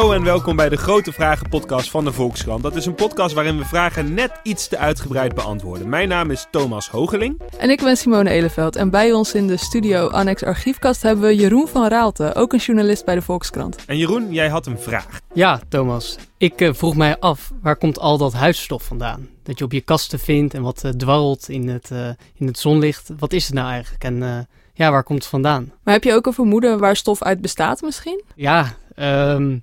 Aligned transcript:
Hallo 0.00 0.14
en 0.14 0.24
welkom 0.24 0.56
bij 0.56 0.68
de 0.68 0.76
Grote 0.76 1.12
Vragen 1.12 1.48
podcast 1.48 1.90
van 1.90 2.04
de 2.04 2.12
Volkskrant. 2.12 2.62
Dat 2.62 2.76
is 2.76 2.86
een 2.86 2.94
podcast 2.94 3.34
waarin 3.34 3.58
we 3.58 3.64
vragen 3.64 4.14
net 4.14 4.32
iets 4.42 4.68
te 4.68 4.78
uitgebreid 4.78 5.34
beantwoorden. 5.34 5.88
Mijn 5.88 6.08
naam 6.08 6.30
is 6.30 6.46
Thomas 6.50 6.88
Hogeling. 6.88 7.40
En 7.58 7.70
ik 7.70 7.82
ben 7.82 7.96
Simone 7.96 8.30
Eleveld. 8.30 8.76
En 8.76 8.90
bij 8.90 9.12
ons 9.12 9.34
in 9.34 9.46
de 9.46 9.56
studio 9.56 10.08
Annex 10.08 10.42
Archiefkast 10.42 11.02
hebben 11.02 11.24
we 11.24 11.36
Jeroen 11.36 11.68
van 11.68 11.88
Raalte, 11.88 12.34
ook 12.34 12.52
een 12.52 12.58
journalist 12.58 13.04
bij 13.04 13.14
de 13.14 13.22
Volkskrant. 13.22 13.84
En 13.84 13.96
Jeroen, 13.96 14.32
jij 14.32 14.48
had 14.48 14.66
een 14.66 14.78
vraag. 14.78 15.20
Ja, 15.32 15.60
Thomas. 15.68 16.16
Ik 16.36 16.60
uh, 16.60 16.72
vroeg 16.72 16.96
mij 16.96 17.18
af, 17.18 17.52
waar 17.62 17.76
komt 17.76 17.98
al 17.98 18.18
dat 18.18 18.32
huisstof 18.32 18.82
vandaan? 18.82 19.28
Dat 19.42 19.58
je 19.58 19.64
op 19.64 19.72
je 19.72 19.80
kasten 19.80 20.18
vindt 20.18 20.54
en 20.54 20.62
wat 20.62 20.82
uh, 20.84 20.90
dwarrelt 20.90 21.48
in 21.48 21.68
het, 21.68 21.90
uh, 21.92 22.08
in 22.34 22.46
het 22.46 22.58
zonlicht. 22.58 23.10
Wat 23.18 23.32
is 23.32 23.44
het 23.46 23.54
nou 23.54 23.70
eigenlijk? 23.70 24.04
En 24.04 24.48
ja, 24.74 24.90
waar 24.90 25.04
komt 25.04 25.18
het 25.18 25.28
vandaan? 25.28 25.72
Maar 25.82 25.94
heb 25.94 26.04
je 26.04 26.14
ook 26.14 26.26
een 26.26 26.32
vermoeden 26.32 26.78
waar 26.78 26.96
stof 26.96 27.22
uit 27.22 27.40
bestaat 27.40 27.80
misschien? 27.80 28.22
Ja, 28.34 28.76
um, 28.96 29.62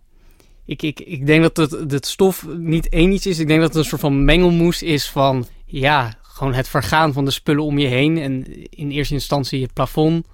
ik, 0.67 0.81
ik, 0.81 0.99
ik 0.99 1.25
denk 1.25 1.41
dat 1.41 1.57
het, 1.57 1.91
het 1.91 2.05
stof 2.05 2.45
niet 2.57 2.89
één 2.89 3.11
iets 3.11 3.25
is. 3.25 3.39
Ik 3.39 3.47
denk 3.47 3.59
dat 3.59 3.69
het 3.69 3.77
een 3.77 3.85
soort 3.85 4.01
van 4.01 4.25
mengelmoes 4.25 4.83
is 4.83 5.09
van, 5.09 5.47
ja, 5.65 6.13
gewoon 6.21 6.53
het 6.53 6.67
vergaan 6.67 7.13
van 7.13 7.25
de 7.25 7.31
spullen 7.31 7.63
om 7.63 7.77
je 7.77 7.87
heen. 7.87 8.17
En 8.17 8.45
in 8.69 8.91
eerste 8.91 9.13
instantie 9.13 9.61
het 9.61 9.73
plafond. 9.73 10.25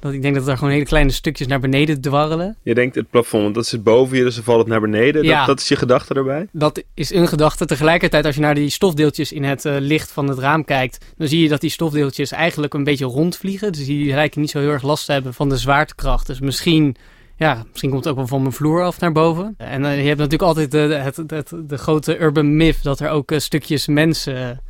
Dat 0.00 0.12
ik 0.12 0.22
denk 0.22 0.34
dat 0.34 0.48
er 0.48 0.56
gewoon 0.56 0.72
hele 0.72 0.84
kleine 0.84 1.10
stukjes 1.10 1.46
naar 1.46 1.60
beneden 1.60 2.00
dwarrelen. 2.00 2.56
Je 2.62 2.74
denkt 2.74 2.94
het 2.94 3.10
plafond, 3.10 3.42
want 3.42 3.54
dat 3.54 3.66
zit 3.66 3.82
boven 3.82 4.16
je, 4.16 4.22
dus 4.22 4.34
dan 4.34 4.44
valt 4.44 4.58
het 4.58 4.66
naar 4.66 4.80
beneden. 4.80 5.22
Ja, 5.22 5.38
dat, 5.38 5.46
dat 5.46 5.60
is 5.60 5.68
je 5.68 5.76
gedachte 5.76 6.14
erbij? 6.14 6.46
Dat 6.52 6.82
is 6.94 7.12
een 7.12 7.28
gedachte. 7.28 7.66
Tegelijkertijd, 7.66 8.24
als 8.24 8.34
je 8.34 8.40
naar 8.40 8.54
die 8.54 8.70
stofdeeltjes 8.70 9.32
in 9.32 9.44
het 9.44 9.64
uh, 9.64 9.76
licht 9.78 10.12
van 10.12 10.28
het 10.28 10.38
raam 10.38 10.64
kijkt, 10.64 11.04
dan 11.16 11.28
zie 11.28 11.42
je 11.42 11.48
dat 11.48 11.60
die 11.60 11.70
stofdeeltjes 11.70 12.30
eigenlijk 12.30 12.74
een 12.74 12.84
beetje 12.84 13.04
rondvliegen. 13.04 13.72
Dus 13.72 13.84
die 13.84 14.14
lijken 14.14 14.40
niet 14.40 14.50
zo 14.50 14.58
heel 14.58 14.70
erg 14.70 14.82
last 14.82 15.06
te 15.06 15.12
hebben 15.12 15.34
van 15.34 15.48
de 15.48 15.56
zwaartekracht. 15.56 16.26
Dus 16.26 16.40
misschien 16.40 16.96
ja, 17.40 17.64
misschien 17.70 17.90
komt 17.90 18.04
het 18.04 18.12
ook 18.12 18.18
wel 18.18 18.28
van 18.28 18.40
mijn 18.40 18.52
vloer 18.52 18.82
af 18.84 19.00
naar 19.00 19.12
boven. 19.12 19.54
En 19.56 19.82
uh, 19.82 20.00
je 20.00 20.06
hebt 20.06 20.18
natuurlijk 20.18 20.42
altijd 20.42 20.70
de, 20.70 20.78
het, 20.78 21.16
het, 21.16 21.52
de 21.66 21.78
grote 21.78 22.20
urban 22.20 22.56
myth 22.56 22.82
dat 22.82 23.00
er 23.00 23.08
ook 23.08 23.30
uh, 23.30 23.38
stukjes 23.38 23.86
mensen 23.86 24.60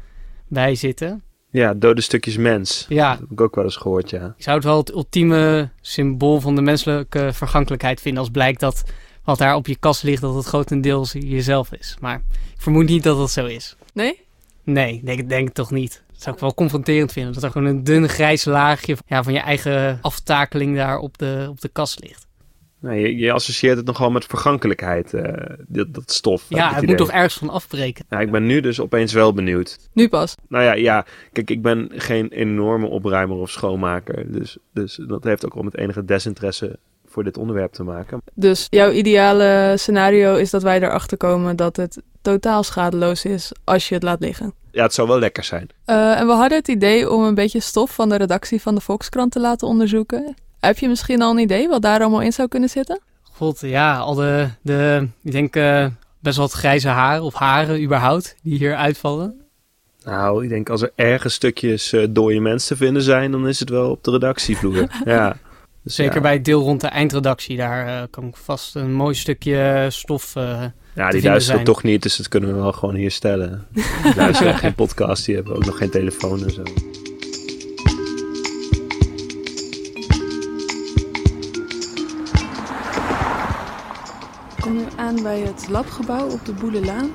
bij 0.48 0.74
zitten. 0.74 1.22
Ja, 1.50 1.74
dode 1.74 2.00
stukjes 2.00 2.36
mens. 2.36 2.86
Ja. 2.88 3.10
Dat 3.10 3.20
heb 3.20 3.30
ik 3.30 3.40
ook 3.40 3.54
wel 3.54 3.64
eens 3.64 3.76
gehoord, 3.76 4.10
ja. 4.10 4.34
Ik 4.36 4.42
zou 4.42 4.56
het 4.56 4.64
wel 4.64 4.76
het 4.78 4.90
ultieme 4.92 5.70
symbool 5.80 6.40
van 6.40 6.54
de 6.54 6.62
menselijke 6.62 7.30
vergankelijkheid 7.32 8.00
vinden 8.00 8.20
als 8.20 8.30
blijkt 8.30 8.60
dat 8.60 8.82
wat 9.24 9.38
daar 9.38 9.54
op 9.54 9.66
je 9.66 9.76
kast 9.76 10.02
ligt, 10.02 10.20
dat 10.20 10.34
het 10.34 10.46
grotendeels 10.46 11.12
jezelf 11.12 11.72
is. 11.72 11.96
Maar 12.00 12.22
ik 12.54 12.60
vermoed 12.60 12.86
niet 12.86 13.02
dat 13.02 13.16
dat 13.16 13.30
zo 13.30 13.46
is. 13.46 13.76
Nee? 13.92 14.20
Nee, 14.62 15.00
denk, 15.04 15.28
denk 15.28 15.48
ik 15.48 15.54
toch 15.54 15.70
niet. 15.70 16.02
Dat 16.12 16.22
zou 16.22 16.34
ik 16.34 16.40
wel 16.40 16.54
confronterend 16.54 17.12
vinden. 17.12 17.32
Dat 17.32 17.42
er 17.42 17.50
gewoon 17.50 17.68
een 17.68 17.84
dun 17.84 18.08
grijs 18.08 18.44
laagje 18.44 18.96
ja, 19.06 19.22
van 19.22 19.32
je 19.32 19.38
eigen 19.38 19.98
aftakeling 20.02 20.76
daar 20.76 20.98
op 20.98 21.18
de, 21.18 21.46
op 21.48 21.60
de 21.60 21.68
kast 21.68 22.00
ligt. 22.00 22.28
Nee, 22.80 23.00
je, 23.00 23.16
je, 23.16 23.32
associeert 23.32 23.76
het 23.76 23.86
nogal 23.86 24.10
met 24.10 24.24
vergankelijkheid, 24.24 25.12
uh, 25.12 25.22
dat, 25.68 25.94
dat, 25.94 26.12
stof. 26.12 26.44
Ja, 26.48 26.74
het 26.74 26.86
moet 26.86 26.96
toch 26.96 27.10
ergens 27.10 27.34
van 27.34 27.50
afbreken. 27.50 28.04
Ja, 28.08 28.20
ik 28.20 28.30
ben 28.30 28.46
nu 28.46 28.60
dus 28.60 28.80
opeens 28.80 29.12
wel 29.12 29.32
benieuwd. 29.32 29.78
Nu 29.92 30.08
pas? 30.08 30.34
Nou 30.48 30.64
ja, 30.64 30.72
ja, 30.72 31.06
kijk, 31.32 31.50
ik 31.50 31.62
ben 31.62 31.90
geen 31.94 32.28
enorme 32.28 32.86
opruimer 32.86 33.36
of 33.36 33.50
schoonmaker. 33.50 34.32
Dus, 34.32 34.58
dus 34.72 35.00
dat 35.06 35.24
heeft 35.24 35.46
ook 35.46 35.54
wel 35.54 35.62
met 35.62 35.76
enige 35.76 36.04
desinteresse 36.04 36.78
voor 37.06 37.24
dit 37.24 37.36
onderwerp 37.36 37.72
te 37.72 37.82
maken. 37.82 38.22
Dus 38.34 38.66
jouw 38.70 38.90
ideale 38.90 39.74
scenario 39.76 40.36
is 40.36 40.50
dat 40.50 40.62
wij 40.62 40.82
erachter 40.82 41.16
komen 41.16 41.56
dat 41.56 41.76
het 41.76 42.02
totaal 42.22 42.62
schadeloos 42.62 43.24
is 43.24 43.52
als 43.64 43.88
je 43.88 43.94
het 43.94 44.02
laat 44.02 44.20
liggen? 44.20 44.54
Ja, 44.70 44.82
het 44.82 44.94
zou 44.94 45.08
wel 45.08 45.18
lekker 45.18 45.44
zijn. 45.44 45.68
Uh, 45.86 46.20
en 46.20 46.26
we 46.26 46.32
hadden 46.32 46.58
het 46.58 46.68
idee 46.68 47.10
om 47.10 47.22
een 47.22 47.34
beetje 47.34 47.60
stof 47.60 47.94
van 47.94 48.08
de 48.08 48.16
redactie 48.16 48.62
van 48.62 48.74
de 48.74 48.80
Volkskrant 48.80 49.32
te 49.32 49.40
laten 49.40 49.68
onderzoeken. 49.68 50.34
Heb 50.60 50.78
je 50.78 50.88
misschien 50.88 51.22
al 51.22 51.30
een 51.30 51.38
idee 51.38 51.68
wat 51.68 51.82
daar 51.82 52.00
allemaal 52.00 52.22
in 52.22 52.32
zou 52.32 52.48
kunnen 52.48 52.68
zitten? 52.68 53.00
God, 53.22 53.60
ja, 53.60 53.98
al 53.98 54.14
de, 54.14 54.48
de 54.62 55.08
ik 55.22 55.32
denk 55.32 55.56
uh, 55.56 55.86
best 56.18 56.36
wel 56.36 56.46
wat 56.46 56.54
grijze 56.54 56.88
haren 56.88 57.22
of 57.22 57.34
haren 57.34 57.82
überhaupt 57.82 58.36
die 58.42 58.58
hier 58.58 58.74
uitvallen. 58.74 59.40
Nou, 60.04 60.44
ik 60.44 60.48
denk 60.48 60.68
als 60.68 60.82
er 60.82 60.92
ergens 60.94 61.34
stukjes 61.34 61.92
uh, 61.92 62.06
dode 62.10 62.40
mensen 62.40 62.76
te 62.76 62.84
vinden 62.84 63.02
zijn, 63.02 63.30
dan 63.30 63.48
is 63.48 63.60
het 63.60 63.68
wel 63.68 63.90
op 63.90 64.04
de 64.04 64.10
redactievloer. 64.10 64.90
ja. 65.04 65.36
Dus 65.82 65.94
Zeker 65.94 66.14
ja. 66.14 66.20
bij 66.20 66.32
het 66.32 66.44
deel 66.44 66.60
rond 66.60 66.80
de 66.80 66.86
eindredactie, 66.86 67.56
daar 67.56 67.86
uh, 67.86 68.02
kan 68.10 68.24
ik 68.24 68.36
vast 68.36 68.74
een 68.74 68.92
mooi 68.92 69.14
stukje 69.14 69.86
stof. 69.90 70.34
Uh, 70.36 70.64
ja, 70.94 71.10
die 71.10 71.22
luisteren 71.22 71.64
toch 71.64 71.82
niet, 71.82 72.02
dus 72.02 72.16
dat 72.16 72.28
kunnen 72.28 72.54
we 72.54 72.60
wel 72.60 72.72
gewoon 72.72 72.94
hier 72.94 73.10
stellen. 73.10 73.66
Die 74.02 74.14
luisteren 74.16 74.58
geen 74.58 74.74
podcast, 74.74 75.24
die 75.24 75.34
hebben 75.34 75.56
ook 75.56 75.64
nog 75.64 75.76
geen 75.76 75.90
telefoon 75.90 76.44
en 76.44 76.50
zo. 76.50 76.62
Ik 84.60 84.66
kom 84.66 84.76
nu 84.76 84.86
aan 84.96 85.22
bij 85.22 85.40
het 85.40 85.68
labgebouw 85.68 86.30
op 86.30 86.44
de 86.44 86.52
Boelelaan. 86.52 87.10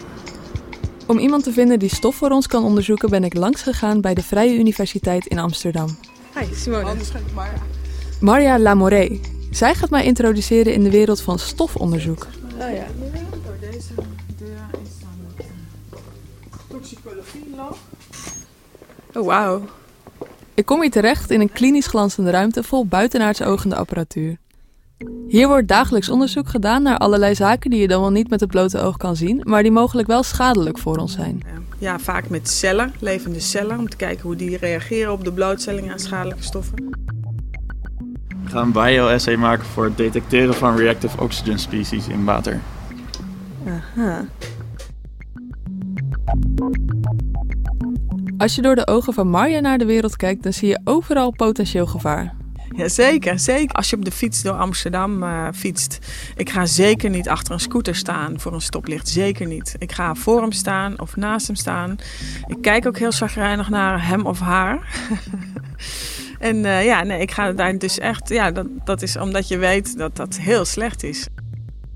Om 1.07 1.17
iemand 1.17 1.43
te 1.43 1.51
vinden 1.51 1.79
die 1.79 1.95
stof 1.95 2.15
voor 2.15 2.29
ons 2.29 2.47
kan 2.47 2.63
onderzoeken, 2.63 3.09
ben 3.09 3.23
ik 3.23 3.33
langs 3.33 3.61
gegaan 3.61 4.01
bij 4.01 4.13
de 4.13 4.23
Vrije 4.23 4.57
Universiteit 4.57 5.25
in 5.25 5.39
Amsterdam. 5.39 5.97
Hi, 6.39 6.55
Simone. 6.55 6.83
Anders 6.83 7.09
ga 7.09 7.17
ik 7.17 7.33
Marja. 7.33 7.61
Marja 8.19 8.59
Lamoré. 8.59 9.19
Zij 9.51 9.75
gaat 9.75 9.89
mij 9.89 10.05
introduceren 10.05 10.73
in 10.73 10.83
de 10.83 10.89
wereld 10.89 11.21
van 11.21 11.39
stofonderzoek. 11.39 12.27
Oh 12.53 12.59
ja. 12.59 12.85
Deze 13.59 13.93
deur 14.37 14.69
is 14.83 14.89
dan 14.99 15.25
het 15.37 15.49
toxicologie 16.67 17.53
lab. 17.55 17.77
Oh, 19.13 19.25
wauw. 19.25 19.61
Ik 20.53 20.65
kom 20.65 20.81
hier 20.81 20.91
terecht 20.91 21.31
in 21.31 21.41
een 21.41 21.51
klinisch 21.51 21.87
glanzende 21.87 22.31
ruimte 22.31 22.63
vol 22.63 22.85
buitenaards 22.85 23.41
ogende 23.41 23.75
apparatuur. 23.75 24.37
Hier 25.27 25.47
wordt 25.47 25.67
dagelijks 25.67 26.09
onderzoek 26.09 26.47
gedaan 26.47 26.83
naar 26.83 26.97
allerlei 26.97 27.35
zaken 27.35 27.69
die 27.69 27.79
je 27.79 27.87
dan 27.87 28.01
wel 28.01 28.11
niet 28.11 28.29
met 28.29 28.39
het 28.39 28.49
blote 28.49 28.79
oog 28.79 28.97
kan 28.97 29.15
zien, 29.15 29.41
maar 29.43 29.63
die 29.63 29.71
mogelijk 29.71 30.07
wel 30.07 30.23
schadelijk 30.23 30.77
voor 30.77 30.97
ons 30.97 31.13
zijn. 31.13 31.41
Ja, 31.77 31.99
vaak 31.99 32.29
met 32.29 32.49
cellen, 32.49 32.93
levende 32.99 33.39
cellen, 33.39 33.79
om 33.79 33.89
te 33.89 33.97
kijken 33.97 34.23
hoe 34.23 34.35
die 34.35 34.57
reageren 34.57 35.11
op 35.11 35.23
de 35.23 35.31
blootstelling 35.31 35.91
aan 35.91 35.99
schadelijke 35.99 36.43
stoffen. 36.43 36.75
We 38.43 38.49
gaan 38.49 38.65
een 38.65 38.71
bio-essay 38.71 39.35
maken 39.35 39.65
voor 39.65 39.83
het 39.83 39.97
detecteren 39.97 40.53
van 40.53 40.75
reactive 40.75 41.21
oxygen 41.21 41.59
species 41.59 42.07
in 42.07 42.25
water. 42.25 42.59
Aha. 43.67 44.25
Als 48.37 48.55
je 48.55 48.61
door 48.61 48.75
de 48.75 48.87
ogen 48.87 49.13
van 49.13 49.29
Marja 49.29 49.59
naar 49.59 49.77
de 49.77 49.85
wereld 49.85 50.15
kijkt, 50.15 50.43
dan 50.43 50.53
zie 50.53 50.67
je 50.67 50.79
overal 50.83 51.31
potentieel 51.31 51.85
gevaar. 51.85 52.35
Ja, 52.75 52.87
zeker, 52.87 53.39
zeker. 53.39 53.75
Als 53.75 53.89
je 53.89 53.95
op 53.95 54.05
de 54.05 54.11
fiets 54.11 54.41
door 54.41 54.53
Amsterdam 54.53 55.23
uh, 55.23 55.47
fietst. 55.53 55.99
Ik 56.35 56.49
ga 56.49 56.65
zeker 56.65 57.09
niet 57.09 57.29
achter 57.29 57.53
een 57.53 57.59
scooter 57.59 57.95
staan 57.95 58.39
voor 58.39 58.53
een 58.53 58.61
stoplicht. 58.61 59.07
Zeker 59.07 59.47
niet. 59.47 59.75
Ik 59.77 59.91
ga 59.91 60.15
voor 60.15 60.41
hem 60.41 60.51
staan 60.51 60.99
of 60.99 61.15
naast 61.15 61.47
hem 61.47 61.55
staan. 61.55 61.95
Ik 62.47 62.61
kijk 62.61 62.87
ook 62.87 62.97
heel 62.97 63.11
zagrijnig 63.11 63.69
naar 63.69 64.07
hem 64.07 64.25
of 64.25 64.39
haar. 64.39 64.79
en 66.39 66.55
uh, 66.55 66.85
ja, 66.85 67.03
nee, 67.03 67.21
ik 67.21 67.31
ga 67.31 67.51
daar 67.51 67.77
dus 67.77 67.99
echt... 67.99 68.29
Ja, 68.29 68.51
dat, 68.51 68.67
dat 68.83 69.01
is 69.01 69.17
omdat 69.17 69.47
je 69.47 69.57
weet 69.57 69.97
dat 69.97 70.15
dat 70.15 70.37
heel 70.37 70.65
slecht 70.65 71.03
is. 71.03 71.27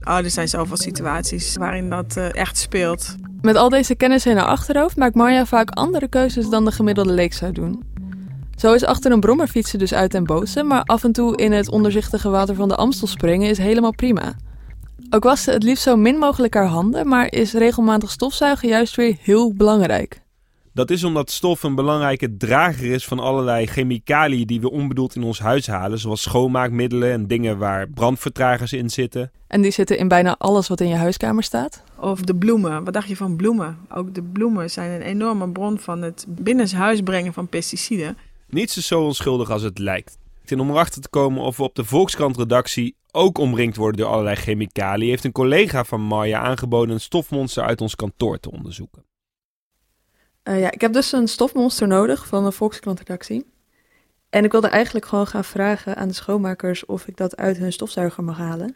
Oh, 0.04 0.18
er 0.18 0.30
zijn 0.30 0.48
zoveel 0.48 0.78
situaties 0.78 1.56
waarin 1.56 1.90
dat 1.90 2.16
uh, 2.18 2.36
echt 2.36 2.58
speelt. 2.58 3.16
Met 3.42 3.56
al 3.56 3.70
deze 3.70 3.96
kennis 3.96 4.26
in 4.26 4.38
haar 4.38 4.48
achterhoofd 4.48 4.96
maakt 4.96 5.16
Marja 5.16 5.46
vaak 5.46 5.70
andere 5.70 6.08
keuzes 6.08 6.50
dan 6.50 6.66
de 6.66 6.72
gemiddelde 6.72 7.14
leek 7.14 7.34
zou 7.34 7.52
doen. 7.52 7.84
Zo 8.60 8.74
is 8.74 8.84
achter 8.84 9.12
een 9.12 9.20
brommer 9.20 9.48
fietsen 9.48 9.80
dus 9.80 9.94
uit 9.94 10.14
en 10.14 10.24
boze, 10.24 10.64
maar 10.64 10.84
af 10.84 11.04
en 11.04 11.12
toe 11.12 11.38
in 11.38 11.52
het 11.52 11.70
onderzichtige 11.70 12.30
water 12.30 12.56
van 12.56 12.68
de 12.68 12.76
Amstel 12.76 13.08
springen 13.08 13.50
is 13.50 13.58
helemaal 13.58 13.94
prima. 13.96 14.36
Ook 15.10 15.24
was 15.24 15.44
ze 15.44 15.52
het 15.52 15.64
liefst 15.64 15.84
zo 15.84 15.96
min 15.96 16.18
mogelijk 16.18 16.54
haar 16.54 16.66
handen, 16.66 17.08
maar 17.08 17.32
is 17.32 17.54
regelmatig 17.54 18.12
stofzuigen 18.12 18.68
juist 18.68 18.96
weer 18.96 19.18
heel 19.22 19.54
belangrijk. 19.54 20.22
Dat 20.74 20.90
is 20.90 21.04
omdat 21.04 21.32
stof 21.32 21.64
een 21.64 21.76
belangrijke 21.76 22.38
drager 22.38 22.92
is 22.92 23.06
van 23.06 23.20
allerlei 23.20 23.66
chemicaliën 23.66 24.48
die 24.48 24.62
we 24.62 24.72
onbedoeld 24.72 25.16
in 25.16 25.24
ons 25.24 25.40
huis 25.40 25.68
halen, 25.68 26.00
zoals 26.00 26.22
schoonmaakmiddelen 26.22 27.12
en 27.12 27.28
dingen 27.28 27.58
waar 27.58 27.90
brandvertragers 27.90 28.74
in 28.74 28.90
zitten. 28.90 29.32
En 29.48 29.62
die 29.62 29.72
zitten 29.72 29.98
in 29.98 30.08
bijna 30.08 30.36
alles 30.38 30.68
wat 30.68 30.82
in 30.82 30.88
je 30.88 30.96
huiskamer 30.96 31.44
staat? 31.44 31.84
Of 32.00 32.22
de 32.22 32.36
bloemen. 32.36 32.84
Wat 32.84 32.94
dacht 32.94 33.08
je 33.08 33.16
van 33.16 33.36
bloemen? 33.36 33.78
Ook 33.94 34.14
de 34.14 34.24
bloemen 34.24 34.70
zijn 34.70 34.92
een 34.92 35.08
enorme 35.08 35.50
bron 35.50 35.80
van 35.80 36.02
het 36.02 36.26
binnenshuis 36.28 37.02
brengen 37.02 37.34
van 37.34 37.48
pesticiden. 37.48 38.18
Niets 38.50 38.78
is 38.78 38.88
zo 38.88 39.04
onschuldig 39.04 39.50
als 39.50 39.62
het 39.62 39.78
lijkt. 39.78 40.18
En 40.46 40.60
om 40.60 40.70
erachter 40.70 41.02
te 41.02 41.10
komen 41.10 41.44
of 41.44 41.58
we 41.58 41.64
op 41.64 41.76
de 41.76 41.84
Volkskrant-redactie 41.84 42.96
ook 43.12 43.38
omringd 43.38 43.76
worden 43.76 44.02
door 44.02 44.10
allerlei 44.10 44.36
chemicaliën, 44.36 45.10
heeft 45.10 45.24
een 45.24 45.32
collega 45.32 45.84
van 45.84 46.02
Marja 46.02 46.40
aangeboden 46.40 46.94
een 46.94 47.02
stofmonster 47.02 47.64
uit 47.64 47.82
ons 47.82 47.96
kantoor 47.96 48.40
te 48.40 48.52
onderzoeken. 48.52 49.06
Uh, 50.44 50.60
ja, 50.60 50.72
ik 50.72 50.82
heb 50.82 50.94
dus 50.94 51.12
een 51.12 51.28
stofmonster 51.28 51.88
nodig 51.88 52.28
van 52.28 52.44
de 52.44 52.52
Volkskrant-redactie. 52.52 53.46
En 54.30 54.44
ik 54.44 54.52
wilde 54.52 54.68
eigenlijk 54.68 55.06
gewoon 55.06 55.28
gaan 55.28 55.44
vragen 55.44 55.96
aan 55.96 56.08
de 56.08 56.14
schoonmakers 56.14 56.86
of 56.86 57.08
ik 57.08 57.18
dat 57.18 57.38
uit 57.38 57.58
hun 57.58 57.74
stofzuiger 57.74 58.24
mag 58.24 58.38
halen. 58.38 58.76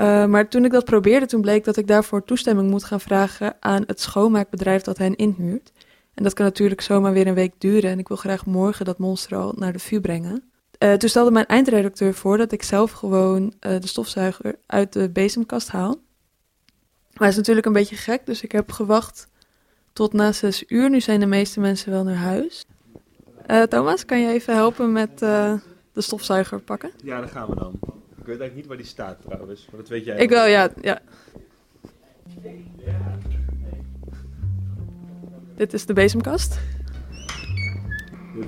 Uh, 0.00 0.26
maar 0.26 0.48
toen 0.48 0.64
ik 0.64 0.70
dat 0.70 0.84
probeerde, 0.84 1.26
toen 1.26 1.40
bleek 1.40 1.64
dat 1.64 1.76
ik 1.76 1.86
daarvoor 1.86 2.24
toestemming 2.24 2.70
moet 2.70 2.84
gaan 2.84 3.00
vragen 3.00 3.56
aan 3.60 3.82
het 3.86 4.00
schoonmaakbedrijf 4.00 4.82
dat 4.82 4.98
hen 4.98 5.16
inhuurt. 5.16 5.72
En 6.16 6.22
dat 6.22 6.34
kan 6.34 6.44
natuurlijk 6.44 6.80
zomaar 6.80 7.12
weer 7.12 7.26
een 7.26 7.34
week 7.34 7.54
duren. 7.58 7.90
En 7.90 7.98
ik 7.98 8.08
wil 8.08 8.16
graag 8.16 8.46
morgen 8.46 8.84
dat 8.84 8.98
monster 8.98 9.36
al 9.36 9.54
naar 9.56 9.72
de 9.72 9.78
vuur 9.78 10.00
brengen. 10.00 10.50
Uh, 10.78 10.92
toen 10.92 11.08
stelde 11.08 11.30
mijn 11.30 11.46
eindredacteur 11.46 12.14
voor 12.14 12.36
dat 12.36 12.52
ik 12.52 12.62
zelf 12.62 12.90
gewoon 12.90 13.42
uh, 13.42 13.80
de 13.80 13.86
stofzuiger 13.86 14.56
uit 14.66 14.92
de 14.92 15.10
bezemkast 15.10 15.68
haal. 15.68 16.00
Maar 17.12 17.28
het 17.28 17.30
is 17.30 17.36
natuurlijk 17.36 17.66
een 17.66 17.72
beetje 17.72 17.96
gek, 17.96 18.26
dus 18.26 18.42
ik 18.42 18.52
heb 18.52 18.72
gewacht 18.72 19.28
tot 19.92 20.12
na 20.12 20.32
zes 20.32 20.64
uur. 20.68 20.90
Nu 20.90 21.00
zijn 21.00 21.20
de 21.20 21.26
meeste 21.26 21.60
mensen 21.60 21.90
wel 21.90 22.04
naar 22.04 22.14
huis. 22.14 22.66
Eh, 23.46 23.62
Thomas, 23.62 24.04
kan 24.04 24.20
je 24.20 24.28
even 24.28 24.54
helpen 24.54 24.92
met 24.92 25.22
eh, 25.22 25.52
de 25.92 26.00
stofzuiger 26.00 26.60
pakken? 26.60 26.90
Ja, 27.02 27.18
daar 27.18 27.28
gaan 27.28 27.48
we 27.48 27.54
dan. 27.54 27.72
Ik 27.82 28.32
weet 28.32 28.40
eigenlijk 28.40 28.54
niet 28.54 28.66
waar 28.66 28.76
die 28.76 28.86
staat 28.86 29.22
trouwens, 29.22 29.66
maar 29.70 29.80
dat 29.80 29.88
weet 29.88 30.04
jij 30.04 30.16
Ik 30.16 30.28
wel, 30.28 30.46
ja. 30.46 30.70
ja. 30.80 31.00
Dit 35.56 35.72
is 35.72 35.86
de 35.86 35.92
bezemkast. 35.92 36.58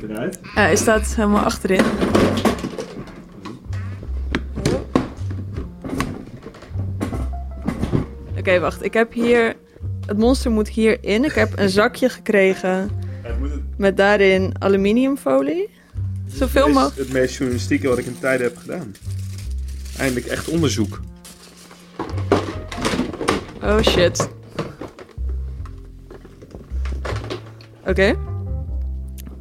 Eruit. 0.02 0.38
Ja, 0.42 0.60
hij 0.60 0.76
staat 0.76 1.14
helemaal 1.14 1.44
achterin. 1.44 1.84
Oké, 8.38 8.60
wacht. 8.60 8.84
Ik 8.84 8.92
heb 8.92 9.12
hier... 9.12 9.56
Het 10.06 10.18
monster 10.18 10.50
moet 10.50 10.68
hierin. 10.68 11.24
Ik 11.24 11.32
heb 11.32 11.58
een 11.58 11.68
zakje 11.68 12.08
gekregen 12.08 12.90
met 13.76 13.96
daarin 13.96 14.54
aluminiumfolie. 14.58 15.68
Zoveel 16.26 16.68
mogelijk. 16.68 16.96
het 16.96 17.12
meest 17.12 17.36
journalistieke 17.36 17.88
wat 17.88 17.98
ik 17.98 18.06
in 18.06 18.18
tijden 18.18 18.46
heb 18.46 18.56
gedaan. 18.56 18.94
Eindelijk 19.98 20.26
echt 20.26 20.48
onderzoek. 20.48 21.00
Oh 23.62 23.80
shit. 23.80 24.28
Oké. 27.88 28.02
Eh, 28.02 28.14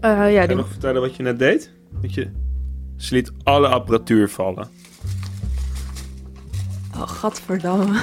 ja, 0.01 0.15
Ga 0.15 0.25
je 0.41 0.47
die... 0.47 0.55
nog 0.55 0.67
vertellen 0.69 1.01
wat 1.01 1.15
je 1.15 1.23
net 1.23 1.39
deed? 1.39 1.71
Dat 2.01 2.13
je... 2.13 2.29
Ze 2.95 3.13
liet 3.15 3.31
alle 3.43 3.67
apparatuur 3.67 4.29
vallen. 4.29 4.67
Oh, 6.95 7.07
gadverdamme. 7.07 7.99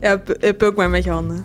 ja, 0.00 0.16
pu- 0.16 0.32
eh, 0.32 0.56
puk 0.56 0.76
maar 0.76 0.90
met 0.90 1.04
je 1.04 1.10
handen. 1.10 1.44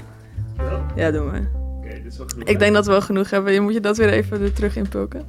Ja, 0.95 1.11
doe 1.11 1.25
maar. 1.25 1.51
Oké, 1.77 1.89
dit 2.03 2.05
is 2.05 2.17
wel 2.17 2.27
genoeg. 2.27 2.47
Ik 2.47 2.59
denk 2.59 2.73
dat 2.73 2.85
we 2.85 2.91
wel 2.91 3.01
genoeg 3.01 3.29
hebben. 3.29 3.53
Je 3.53 3.61
moet 3.61 3.73
je 3.73 3.79
dat 3.79 3.97
weer 3.97 4.09
even 4.09 4.41
er 4.41 4.53
terug 4.53 4.75
inpulken. 4.75 5.25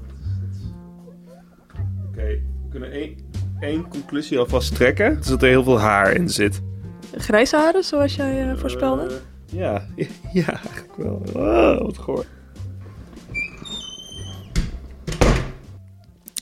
Oké, 2.09 2.23
we 2.27 2.69
kunnen 2.71 2.91
één, 2.91 3.17
één 3.61 3.89
conclusie 3.89 4.39
alvast 4.39 4.75
trekken. 4.75 5.21
Dat 5.29 5.43
er 5.43 5.49
heel 5.49 5.65
veel 5.65 5.81
haar 5.81 6.13
in 6.13 6.29
zit. 6.29 6.63
Grijze 7.17 7.57
haren, 7.57 7.85
zoals 7.85 8.15
jij 8.15 8.51
eh, 8.51 8.57
voorspelde? 8.57 9.21
Ja, 9.51 9.87
ja, 10.33 10.47
eigenlijk 10.47 10.97
wel. 10.97 11.23
Wat 11.79 11.99
goor. 11.99 12.27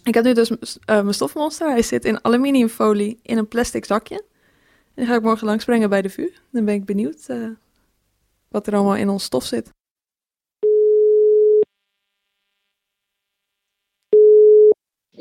Ik 0.05 0.15
heb 0.15 0.25
nu 0.25 0.33
dus 0.33 0.51
eh, 0.51 1.01
mijn 1.01 1.15
stofmonster. 1.15 1.71
Hij 1.71 1.83
zit 1.83 2.05
in 2.05 2.25
aluminiumfolie 2.25 3.19
in 3.23 3.39
een 3.39 3.49
plastic 3.49 3.85
zakje. 3.85 4.15
En 4.15 4.93
die 4.95 5.07
ga 5.07 5.15
ik 5.15 5.23
morgen 5.23 5.47
langs 5.47 5.65
brengen 5.65 5.89
bij 5.89 6.03
de 6.03 6.11
VU. 6.11 6.33
Dan 6.51 6.65
ben 6.65 6.75
ik 6.75 6.85
benieuwd 6.85 7.25
eh, 7.27 7.49
wat 8.49 8.67
er 8.67 8.75
allemaal 8.75 8.97
in 8.97 9.09
ons 9.09 9.25
stof 9.25 9.45
zit. 9.45 9.71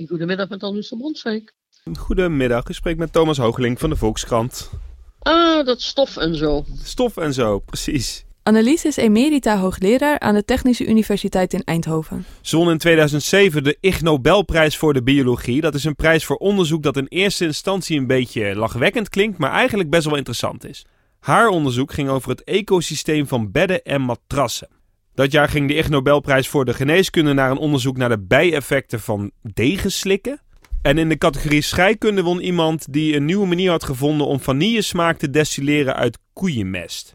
Goedemiddag 0.08 0.50
met 0.50 0.64
Annelies 0.64 0.90
Bronswijk. 0.98 1.54
Goedemiddag, 1.98 2.68
ik 2.68 2.76
spreek 2.76 2.98
met 2.98 3.14
Thomas 3.14 3.38
Hoogeling 3.38 3.80
van 3.80 3.90
de 3.90 3.96
Volkskrant. 3.96 4.72
Ah, 5.25 5.66
dat 5.66 5.81
stof 5.81 6.18
en 6.18 6.36
zo. 6.36 6.66
Stof 6.83 7.18
en 7.18 7.33
zo, 7.33 7.60
precies. 7.60 8.25
Annelies 8.44 8.86
is 8.86 8.98
emerita 8.98 9.57
hoogleraar 9.57 10.19
aan 10.19 10.33
de 10.33 10.45
Technische 10.45 10.86
Universiteit 10.86 11.54
in 11.54 11.63
Eindhoven. 11.63 12.25
Ze 12.42 12.57
won 12.57 12.69
in 12.69 12.77
2007 12.77 13.63
de 13.63 13.77
Ig 13.80 14.01
Nobelprijs 14.01 14.77
voor 14.77 14.94
de 14.94 15.04
biologie. 15.04 15.62
Dat 15.62 15.75
is 15.75 15.83
een 15.83 15.95
prijs 15.95 16.25
voor 16.25 16.36
onderzoek 16.36 16.83
dat 16.83 16.98
in 16.98 17.06
eerste 17.07 17.45
instantie 17.45 17.98
een 17.98 18.07
beetje 18.07 18.56
lachwekkend 18.56 19.10
klinkt, 19.10 19.38
maar 19.38 19.51
eigenlijk 19.51 19.89
best 19.89 20.06
wel 20.06 20.16
interessant 20.16 20.66
is. 20.66 20.86
Haar 21.19 21.48
onderzoek 21.48 21.94
ging 21.94 22.10
over 22.10 22.30
het 22.30 22.44
ecosysteem 22.44 23.27
van 23.27 23.51
bedden 23.51 23.83
en 23.83 24.01
matrassen. 24.01 24.69
Dat 25.13 25.31
jaar 25.31 25.50
ging 25.50 25.68
de 25.68 25.75
Ig 25.75 25.89
Nobelprijs 25.89 26.48
voor 26.48 26.66
de 26.66 26.74
geneeskunde 26.74 27.33
naar 27.33 27.51
een 27.51 27.57
onderzoek 27.57 27.98
naar 27.98 28.10
de 28.10 28.19
bijeffecten 28.19 29.00
van 29.00 29.31
degenslikken. 29.42 30.42
En 30.86 30.98
in 30.98 31.10
de 31.10 31.18
categorie 31.18 31.62
scheikunde 31.62 32.22
won 32.22 32.40
iemand 32.40 32.94
die 32.94 33.16
een 33.16 33.26
nieuwe 33.26 33.48
manier 33.48 33.70
had 33.70 33.84
gevonden 33.84 34.28
om 34.28 34.40
vanillesmaak 34.40 35.18
te 35.18 35.30
destilleren 35.30 35.96
uit 35.96 36.18
koeienmest. 36.34 37.14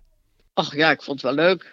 Ach 0.54 0.76
ja, 0.76 0.90
ik 0.90 1.02
vond 1.02 1.22
het 1.22 1.34
wel 1.34 1.44
leuk. 1.46 1.72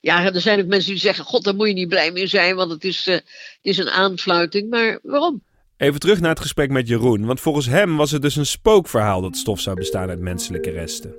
Ja, 0.00 0.32
er 0.32 0.40
zijn 0.40 0.60
ook 0.60 0.66
mensen 0.66 0.90
die 0.90 1.00
zeggen: 1.00 1.24
God, 1.24 1.44
daar 1.44 1.54
moet 1.54 1.68
je 1.68 1.74
niet 1.74 1.88
blij 1.88 2.12
mee 2.12 2.26
zijn, 2.26 2.56
want 2.56 2.70
het 2.70 2.84
is, 2.84 3.06
eh, 3.06 3.14
het 3.14 3.24
is 3.62 3.78
een 3.78 3.90
aanfluiting. 3.90 4.70
Maar 4.70 4.98
waarom? 5.02 5.42
Even 5.76 6.00
terug 6.00 6.20
naar 6.20 6.30
het 6.30 6.40
gesprek 6.40 6.70
met 6.70 6.88
Jeroen, 6.88 7.24
want 7.24 7.40
volgens 7.40 7.66
hem 7.66 7.96
was 7.96 8.10
het 8.10 8.22
dus 8.22 8.36
een 8.36 8.46
spookverhaal 8.46 9.20
dat 9.20 9.36
stof 9.36 9.60
zou 9.60 9.76
bestaan 9.76 10.08
uit 10.08 10.20
menselijke 10.20 10.70
resten. 10.70 11.14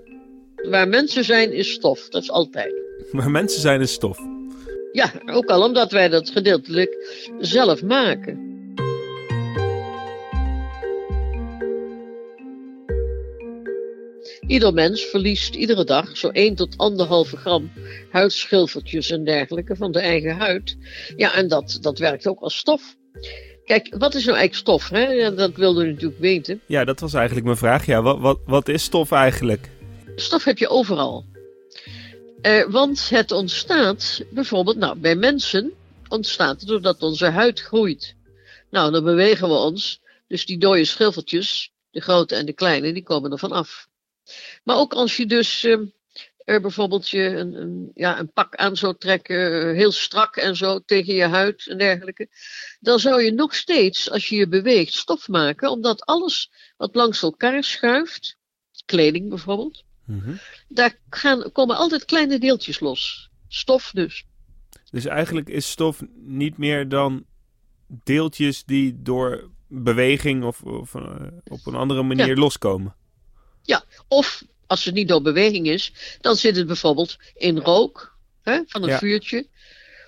Waar 0.69 0.87
mensen 0.87 1.23
zijn, 1.23 1.53
is 1.53 1.71
stof. 1.71 2.09
Dat 2.09 2.21
is 2.21 2.31
altijd. 2.31 2.73
Maar 3.11 3.31
mensen 3.31 3.61
zijn 3.61 3.81
een 3.81 3.87
stof. 3.87 4.19
Ja, 4.91 5.11
ook 5.25 5.45
al 5.45 5.63
omdat 5.63 5.91
wij 5.91 6.09
dat 6.09 6.29
gedeeltelijk 6.29 7.21
zelf 7.39 7.83
maken. 7.83 8.54
Ieder 14.47 14.73
mens 14.73 15.01
verliest 15.01 15.55
iedere 15.55 15.83
dag 15.83 16.17
zo 16.17 16.29
1 16.29 16.55
tot 16.55 16.71
1,5 16.71 17.39
gram 17.39 17.71
huidschilfertjes 18.11 19.09
en 19.09 19.23
dergelijke 19.23 19.75
van 19.75 19.91
de 19.91 19.99
eigen 19.99 20.35
huid. 20.35 20.77
Ja, 21.15 21.33
en 21.33 21.47
dat, 21.47 21.77
dat 21.81 21.99
werkt 21.99 22.27
ook 22.27 22.39
als 22.39 22.57
stof. 22.57 22.95
Kijk, 23.65 23.95
wat 23.97 24.15
is 24.15 24.25
nou 24.25 24.37
eigenlijk 24.37 24.53
stof? 24.53 24.89
Hè? 24.89 25.11
Ja, 25.11 25.29
dat 25.29 25.55
wilde 25.55 25.85
u 25.85 25.91
natuurlijk 25.91 26.19
weten. 26.19 26.61
Ja, 26.65 26.83
dat 26.85 26.99
was 26.99 27.13
eigenlijk 27.13 27.45
mijn 27.45 27.57
vraag. 27.57 27.85
Ja, 27.85 28.01
wat, 28.01 28.19
wat, 28.19 28.39
wat 28.45 28.67
is 28.67 28.83
stof 28.83 29.11
eigenlijk? 29.11 29.69
Stof 30.15 30.43
heb 30.43 30.57
je 30.57 30.69
overal. 30.69 31.25
Eh, 32.41 32.65
want 32.69 33.09
het 33.09 33.31
ontstaat 33.31 34.23
bijvoorbeeld, 34.29 34.77
nou, 34.77 34.97
bij 34.97 35.15
mensen 35.15 35.73
ontstaat 36.07 36.59
het 36.59 36.69
doordat 36.69 37.01
onze 37.01 37.25
huid 37.25 37.61
groeit. 37.61 38.15
Nou, 38.69 38.91
dan 38.91 39.03
bewegen 39.03 39.47
we 39.47 39.55
ons. 39.55 40.01
Dus 40.27 40.45
die 40.45 40.57
dode 40.57 40.85
schilfertjes, 40.85 41.71
de 41.91 42.01
grote 42.01 42.35
en 42.35 42.45
de 42.45 42.53
kleine, 42.53 42.93
die 42.93 43.03
komen 43.03 43.31
er 43.31 43.39
van 43.39 43.51
af. 43.51 43.87
Maar 44.63 44.75
ook 44.77 44.93
als 44.93 45.17
je 45.17 45.25
dus 45.25 45.63
eh, 45.63 45.79
er 46.37 46.61
bijvoorbeeld 46.61 47.09
je 47.09 47.23
een, 47.23 47.53
een, 47.53 47.91
ja, 47.93 48.19
een 48.19 48.31
pak 48.31 48.55
aan 48.55 48.77
zou 48.77 48.95
trekken, 48.97 49.69
eh, 49.69 49.75
heel 49.75 49.91
strak 49.91 50.35
en 50.35 50.55
zo 50.55 50.79
tegen 50.79 51.13
je 51.13 51.25
huid 51.25 51.67
en 51.67 51.77
dergelijke, 51.77 52.29
dan 52.79 52.99
zou 52.99 53.23
je 53.23 53.31
nog 53.31 53.55
steeds, 53.55 54.11
als 54.11 54.29
je 54.29 54.35
je 54.35 54.47
beweegt, 54.47 54.93
stof 54.93 55.27
maken, 55.27 55.69
omdat 55.69 56.05
alles 56.05 56.51
wat 56.77 56.95
langs 56.95 57.21
elkaar 57.21 57.63
schuift, 57.63 58.37
kleding 58.85 59.29
bijvoorbeeld, 59.29 59.83
daar 60.67 60.99
gaan, 61.09 61.51
komen 61.51 61.75
altijd 61.77 62.05
kleine 62.05 62.39
deeltjes 62.39 62.79
los. 62.79 63.29
Stof 63.47 63.91
dus. 63.93 64.25
Dus 64.91 65.05
eigenlijk 65.05 65.49
is 65.49 65.69
stof 65.69 66.01
niet 66.15 66.57
meer 66.57 66.89
dan 66.89 67.25
deeltjes 67.87 68.63
die 68.63 69.01
door 69.01 69.49
beweging 69.67 70.43
of, 70.43 70.63
of 70.63 70.95
eh, 70.95 71.27
op 71.47 71.65
een 71.65 71.75
andere 71.75 72.03
manier 72.03 72.27
Ja. 72.27 72.33
loskomen. 72.35 72.95
Of 74.07 74.43
als 74.67 74.85
het 74.85 74.93
niet 74.93 75.07
door 75.07 75.21
beweging 75.21 75.67
is, 75.67 75.93
dan 76.21 76.35
zit 76.35 76.55
het 76.55 76.67
bijvoorbeeld 76.67 77.17
in 77.35 77.57
rook 77.57 78.17
hè, 78.43 78.59
van 78.67 78.83
een 78.83 78.89
Ja. 78.89 78.97
vuurtje. 78.97 79.47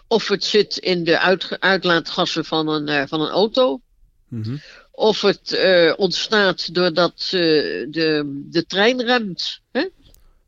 Of 0.08 0.28
het 0.28 0.44
zit 0.44 0.78
in 0.78 1.04
de 1.04 1.20
uitlaatgassen 1.60 2.46
van 2.46 2.68
een, 2.68 2.88
eh, 2.88 3.08
van 3.08 3.22
een 3.22 3.30
auto. 3.30 3.82
Mhm. 4.28 4.58
Of 4.92 5.22
het 5.22 5.54
eh, 5.54 5.94
ontstaat 5.98 6.74
doordat 6.74 7.22
eh, 7.22 7.30
de, 7.90 8.42
de 8.50 8.66
trein 8.66 9.02
remt. 9.02 9.62
Hè? 9.72 9.86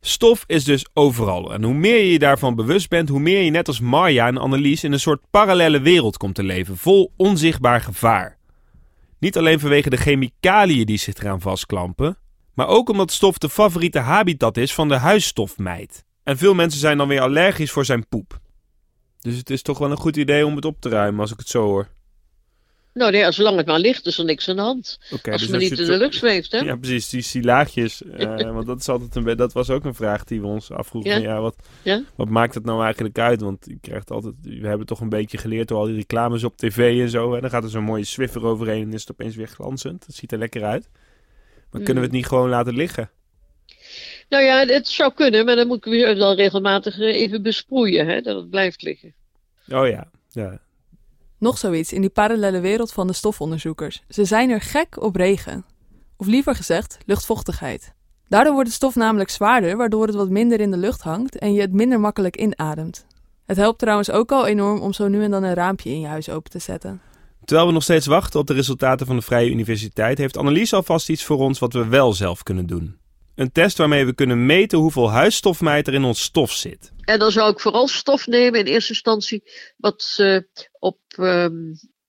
Stof 0.00 0.44
is 0.46 0.64
dus 0.64 0.86
overal. 0.92 1.52
En 1.52 1.62
hoe 1.62 1.74
meer 1.74 1.96
je 1.96 2.12
je 2.12 2.18
daarvan 2.18 2.54
bewust 2.54 2.88
bent, 2.88 3.08
hoe 3.08 3.20
meer 3.20 3.42
je 3.42 3.50
net 3.50 3.68
als 3.68 3.80
Marja 3.80 4.26
en 4.26 4.36
Annelies 4.36 4.84
in 4.84 4.92
een 4.92 5.00
soort 5.00 5.20
parallele 5.30 5.80
wereld 5.80 6.16
komt 6.16 6.34
te 6.34 6.42
leven, 6.42 6.76
vol 6.76 7.12
onzichtbaar 7.16 7.80
gevaar. 7.80 8.38
Niet 9.18 9.36
alleen 9.36 9.60
vanwege 9.60 9.90
de 9.90 9.96
chemicaliën 9.96 10.86
die 10.86 10.98
zich 10.98 11.14
eraan 11.14 11.40
vastklampen, 11.40 12.18
maar 12.54 12.66
ook 12.66 12.88
omdat 12.88 13.12
stof 13.12 13.38
de 13.38 13.48
favoriete 13.48 13.98
habitat 13.98 14.56
is 14.56 14.74
van 14.74 14.88
de 14.88 14.96
huisstofmijt. 14.96 16.04
En 16.22 16.38
veel 16.38 16.54
mensen 16.54 16.80
zijn 16.80 16.98
dan 16.98 17.08
weer 17.08 17.20
allergisch 17.20 17.70
voor 17.70 17.84
zijn 17.84 18.08
poep. 18.08 18.40
Dus 19.20 19.36
het 19.36 19.50
is 19.50 19.62
toch 19.62 19.78
wel 19.78 19.90
een 19.90 19.96
goed 19.96 20.16
idee 20.16 20.46
om 20.46 20.56
het 20.56 20.64
op 20.64 20.80
te 20.80 20.88
ruimen 20.88 21.20
als 21.20 21.32
ik 21.32 21.38
het 21.38 21.48
zo 21.48 21.62
hoor. 21.62 21.88
Nou 22.94 23.12
nee, 23.12 23.32
zolang 23.32 23.56
het 23.56 23.66
maar 23.66 23.78
ligt, 23.78 24.06
is 24.06 24.18
er 24.18 24.24
niks 24.24 24.48
aan 24.48 24.56
de 24.56 24.62
hand. 24.62 24.98
Als 25.10 25.20
dus 25.22 25.40
het 25.40 25.60
niet 25.60 25.70
in 25.70 25.78
het 25.78 25.86
de 25.86 25.96
lucht 25.96 26.14
zweeft. 26.14 26.52
Hè? 26.52 26.58
Ja, 26.58 26.76
precies, 26.76 27.08
die 27.08 27.22
silaagjes. 27.22 28.02
eh, 28.04 28.52
want 28.52 28.66
dat, 28.66 28.80
is 28.80 28.88
altijd 28.88 29.14
een, 29.14 29.36
dat 29.36 29.52
was 29.52 29.70
ook 29.70 29.84
een 29.84 29.94
vraag 29.94 30.24
die 30.24 30.40
we 30.40 30.46
ons 30.46 30.70
afvroegen. 30.70 31.20
Ja. 31.20 31.40
wat, 31.40 31.56
Ja. 31.82 32.02
wat 32.16 32.28
maakt 32.28 32.54
het 32.54 32.64
nou 32.64 32.82
eigenlijk 32.82 33.18
uit? 33.18 33.40
Want 33.40 33.66
je 33.66 33.78
krijgt 33.80 34.10
altijd, 34.10 34.34
we 34.42 34.66
hebben 34.66 34.86
toch 34.86 35.00
een 35.00 35.08
beetje 35.08 35.38
geleerd 35.38 35.68
door 35.68 35.78
al 35.78 35.84
die 35.84 35.94
reclames 35.94 36.44
op 36.44 36.56
tv 36.56 37.00
en 37.00 37.08
zo. 37.08 37.34
En 37.34 37.40
dan 37.40 37.50
gaat 37.50 37.64
er 37.64 37.70
zo'n 37.70 37.84
mooie 37.84 38.04
Swiffer 38.04 38.44
overheen 38.44 38.82
en 38.82 38.92
is 38.92 39.00
het 39.00 39.10
opeens 39.10 39.36
weer 39.36 39.48
glanzend. 39.48 40.06
Dat 40.06 40.16
ziet 40.16 40.32
er 40.32 40.38
lekker 40.38 40.64
uit. 40.64 40.88
Maar 41.70 41.82
kunnen 41.82 42.02
we 42.02 42.08
het 42.08 42.16
niet 42.16 42.26
gewoon 42.26 42.48
laten 42.48 42.74
liggen? 42.74 43.10
Nou 44.28 44.44
ja, 44.44 44.66
het 44.66 44.88
zou 44.88 45.12
kunnen, 45.12 45.44
maar 45.44 45.56
dan 45.56 45.66
moet 45.66 45.76
ik 45.76 45.84
weer 45.84 46.14
dan 46.14 46.34
regelmatig 46.34 46.98
eh, 46.98 47.20
even 47.20 47.42
besproeien, 47.42 48.06
hè, 48.06 48.20
dat 48.20 48.36
het 48.36 48.50
blijft 48.50 48.82
liggen. 48.82 49.14
Oh 49.68 49.88
ja, 49.88 50.10
ja. 50.30 50.60
Nog 51.38 51.58
zoiets 51.58 51.92
in 51.92 52.00
die 52.00 52.10
parallele 52.10 52.60
wereld 52.60 52.92
van 52.92 53.06
de 53.06 53.12
stofonderzoekers. 53.12 54.02
Ze 54.08 54.24
zijn 54.24 54.50
er 54.50 54.60
gek 54.60 55.02
op 55.02 55.16
regen. 55.16 55.64
Of 56.16 56.26
liever 56.26 56.54
gezegd, 56.54 56.98
luchtvochtigheid. 57.06 57.92
Daardoor 58.28 58.52
wordt 58.52 58.68
het 58.68 58.76
stof 58.76 58.94
namelijk 58.94 59.30
zwaarder, 59.30 59.76
waardoor 59.76 60.06
het 60.06 60.14
wat 60.14 60.28
minder 60.28 60.60
in 60.60 60.70
de 60.70 60.76
lucht 60.76 61.00
hangt 61.00 61.38
en 61.38 61.52
je 61.52 61.60
het 61.60 61.72
minder 61.72 62.00
makkelijk 62.00 62.36
inademt. 62.36 63.06
Het 63.46 63.56
helpt 63.56 63.78
trouwens 63.78 64.10
ook 64.10 64.32
al 64.32 64.46
enorm 64.46 64.80
om 64.80 64.92
zo 64.92 65.08
nu 65.08 65.22
en 65.22 65.30
dan 65.30 65.42
een 65.42 65.54
raampje 65.54 65.90
in 65.90 66.00
je 66.00 66.06
huis 66.06 66.28
open 66.28 66.50
te 66.50 66.58
zetten. 66.58 67.00
Terwijl 67.50 67.70
we 67.70 67.74
nog 67.74 67.84
steeds 67.84 68.06
wachten 68.06 68.40
op 68.40 68.46
de 68.46 68.54
resultaten 68.54 69.06
van 69.06 69.16
de 69.16 69.22
Vrije 69.22 69.50
Universiteit, 69.50 70.18
heeft 70.18 70.36
Annelies 70.36 70.72
alvast 70.72 71.08
iets 71.08 71.24
voor 71.24 71.38
ons 71.38 71.58
wat 71.58 71.72
we 71.72 71.86
wel 71.86 72.12
zelf 72.12 72.42
kunnen 72.42 72.66
doen. 72.66 72.98
Een 73.34 73.52
test 73.52 73.78
waarmee 73.78 74.06
we 74.06 74.14
kunnen 74.14 74.46
meten 74.46 74.78
hoeveel 74.78 75.10
huisstofmijt 75.10 75.86
er 75.86 75.94
in 75.94 76.04
ons 76.04 76.22
stof 76.22 76.52
zit. 76.52 76.92
En 77.00 77.18
dan 77.18 77.30
zou 77.30 77.52
ik 77.52 77.60
vooral 77.60 77.88
stof 77.88 78.26
nemen 78.26 78.60
in 78.60 78.66
eerste 78.66 78.92
instantie 78.92 79.42
wat 79.76 80.14
eh, 80.16 80.36
op 80.78 80.98
ehm, 81.08 81.52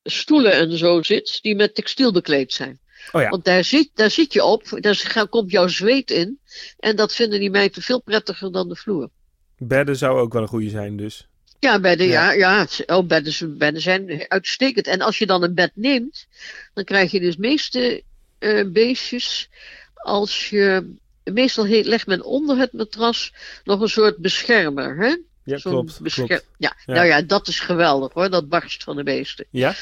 stoelen 0.04 0.54
en 0.54 0.78
zo 0.78 1.02
zit, 1.02 1.40
die 1.42 1.56
met 1.56 1.76
textiel 1.76 2.12
bekleed 2.12 2.54
zijn. 2.54 2.80
Oh 3.12 3.22
ja, 3.22 3.30
Want 3.30 3.46
daar 3.46 3.64
zit, 3.64 3.92
daar 3.94 4.12
zit 4.12 4.34
je 4.34 4.44
op, 4.44 4.78
daar 4.80 5.28
komt 5.30 5.52
jouw 5.52 5.68
zweet 5.68 6.12
in. 6.12 6.40
En 6.78 6.96
dat 6.96 7.14
vinden 7.14 7.40
die 7.40 7.52
meiden 7.52 7.82
veel 7.82 8.02
prettiger 8.02 8.52
dan 8.52 8.70
de 8.70 8.76
vloer. 8.76 9.10
bedden 9.58 9.98
zou 9.98 10.20
ook 10.20 10.34
wel 10.34 10.42
een 10.42 10.48
goede 10.48 10.70
zijn 10.70 10.98
dus. 10.98 11.30
Ja, 11.62 11.80
bedden, 11.80 12.08
Ja. 12.08 12.32
ja, 12.32 12.68
oh, 12.86 13.06
bedden, 13.08 13.82
zijn 13.82 14.26
uitstekend. 14.28 14.88
En 14.88 15.02
als 15.02 15.18
je 15.18 15.26
dan 15.26 15.44
een 15.44 15.54
bed 15.54 15.72
neemt, 15.74 16.28
dan 16.74 16.84
krijg 16.84 17.12
je 17.12 17.20
dus 17.20 17.36
meeste 17.36 18.04
eh, 18.40 18.66
beestjes, 18.68 19.50
als 19.94 20.50
je, 20.50 20.94
meestal 21.24 21.66
legt 21.68 22.08
men 22.08 22.24
onder 22.24 22.58
het 22.58 22.74
matras 22.74 23.34
nog 23.64 23.82
een 23.82 23.90
soort 23.90 24.18
beschermer, 24.18 24.98
hè? 24.98 25.16
Ja, 25.44 25.58
klopt. 25.58 26.00
bescher- 26.02 26.28
klopt. 26.28 26.48
Ja, 26.58 26.76
Ja. 26.86 26.94
nou 26.94 27.08
ja, 27.08 27.22
dat 27.22 27.48
is 27.48 27.60
geweldig 27.60 28.14
hoor, 28.14 28.30
dat 28.30 28.50
barst 28.50 28.84
van 28.84 28.96
de 28.96 29.04
beesten. 29.04 29.46
Ja? 29.50 29.74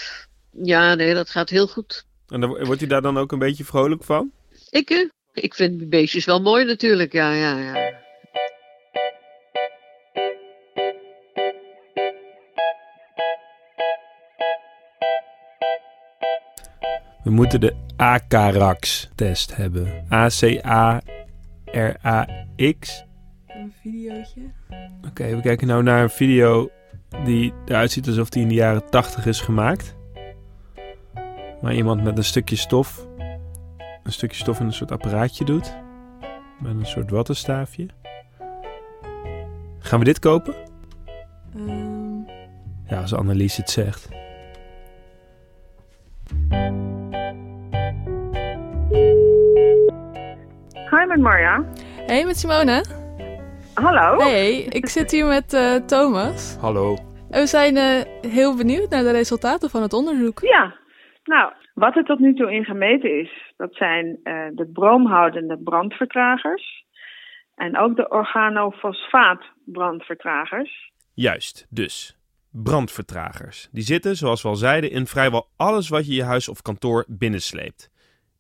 Ja, 0.64 0.96
nee, 0.96 1.14
dat 1.14 1.30
gaat 1.30 1.50
heel 1.50 1.68
goed. 1.68 2.06
En 2.28 2.42
dan, 2.42 2.64
wordt 2.66 2.80
hij 2.80 2.90
daar 2.90 3.02
dan 3.02 3.18
ook 3.18 3.32
een 3.32 3.40
beetje 3.40 3.64
vrolijk 3.66 4.04
van? 4.04 4.32
Ik, 4.70 4.90
eh, 4.90 5.10
ik 5.34 5.54
vind 5.56 5.90
beestjes 5.90 6.26
wel 6.26 6.42
mooi 6.42 6.66
natuurlijk, 6.66 7.14
ja, 7.14 7.34
ja, 7.34 7.60
ja. 7.60 7.98
We 17.30 17.36
moeten 17.36 17.60
de 17.60 17.76
ACARAX-test 17.96 19.56
hebben. 19.56 20.06
A-C-A-R-A-X. 20.12 21.04
Een 23.48 23.74
videootje. 23.82 24.42
Oké, 25.08 25.36
we 25.36 25.42
kijken 25.42 25.68
nou 25.68 25.84
naar 25.84 26.04
een 26.04 26.10
video 26.10 26.70
die 27.24 27.54
eruit 27.66 27.92
ziet 27.92 28.08
alsof 28.08 28.30
die 28.30 28.42
in 28.42 28.48
de 28.48 28.54
jaren 28.54 28.90
80 28.90 29.26
is 29.26 29.42
gemaakt. 29.42 29.96
Waar 31.62 31.74
iemand 31.74 32.04
met 32.04 32.18
een 32.18 32.24
stukje 32.24 32.56
stof, 32.56 33.08
een 34.04 34.12
stukje 34.12 34.38
stof 34.38 34.60
in 34.60 34.66
een 34.66 34.74
soort 34.74 34.92
apparaatje 34.92 35.46
doet. 35.46 35.76
Met 36.60 36.72
een 36.72 36.86
soort 36.86 37.10
wattenstaafje. 37.12 37.88
Gaan 39.80 40.00
we 40.00 40.06
dit 40.06 40.20
kopen? 40.20 40.56
Ehm, 41.56 42.22
Ja, 42.88 43.02
als 43.02 43.14
Annelies 43.14 43.58
het 43.58 43.70
zegt. 43.70 44.19
Hi, 50.92 51.06
met 51.06 51.20
Marja. 51.20 51.66
Hey, 52.06 52.26
met 52.26 52.38
Simone. 52.38 52.84
Hallo. 53.74 54.18
Hey, 54.18 54.60
ik 54.60 54.88
zit 54.88 55.12
hier 55.12 55.26
met 55.26 55.54
eh, 55.54 55.76
Thomas. 55.76 56.58
Hallo. 56.60 56.98
En 57.30 57.42
we 57.42 57.48
zijn 57.48 57.78
eh, 57.78 58.02
heel 58.32 58.56
benieuwd 58.56 58.90
naar 58.90 59.04
de 59.04 59.12
resultaten 59.12 59.70
van 59.70 59.82
het 59.82 59.94
onderzoek. 59.94 60.40
Ja, 60.40 60.76
nou, 61.24 61.54
wat 61.74 61.96
er 61.96 62.04
tot 62.04 62.20
nu 62.20 62.34
toe 62.34 62.54
in 62.54 62.64
gemeten 62.64 63.20
is, 63.20 63.54
dat 63.58 63.76
zijn 63.76 64.20
eh, 64.24 64.48
de 64.52 64.70
broomhoudende 64.74 65.58
brandvertragers 65.64 66.86
en 67.56 67.78
ook 67.78 67.96
de 67.96 68.10
organofosfaat-brandvertragers. 68.10 70.92
Juist, 71.14 71.68
dus. 71.70 72.18
Brandvertragers. 72.52 73.70
Die 73.72 73.84
zitten, 73.84 74.16
zoals 74.16 74.42
we 74.42 74.48
al 74.48 74.56
zeiden, 74.56 74.92
in 74.92 75.06
vrijwel 75.06 75.48
alles 75.58 75.90
wat 75.90 76.08
je 76.08 76.14
je 76.14 76.24
huis 76.24 76.50
of 76.50 76.62
kantoor 76.62 77.06
binnensleept. 77.08 77.92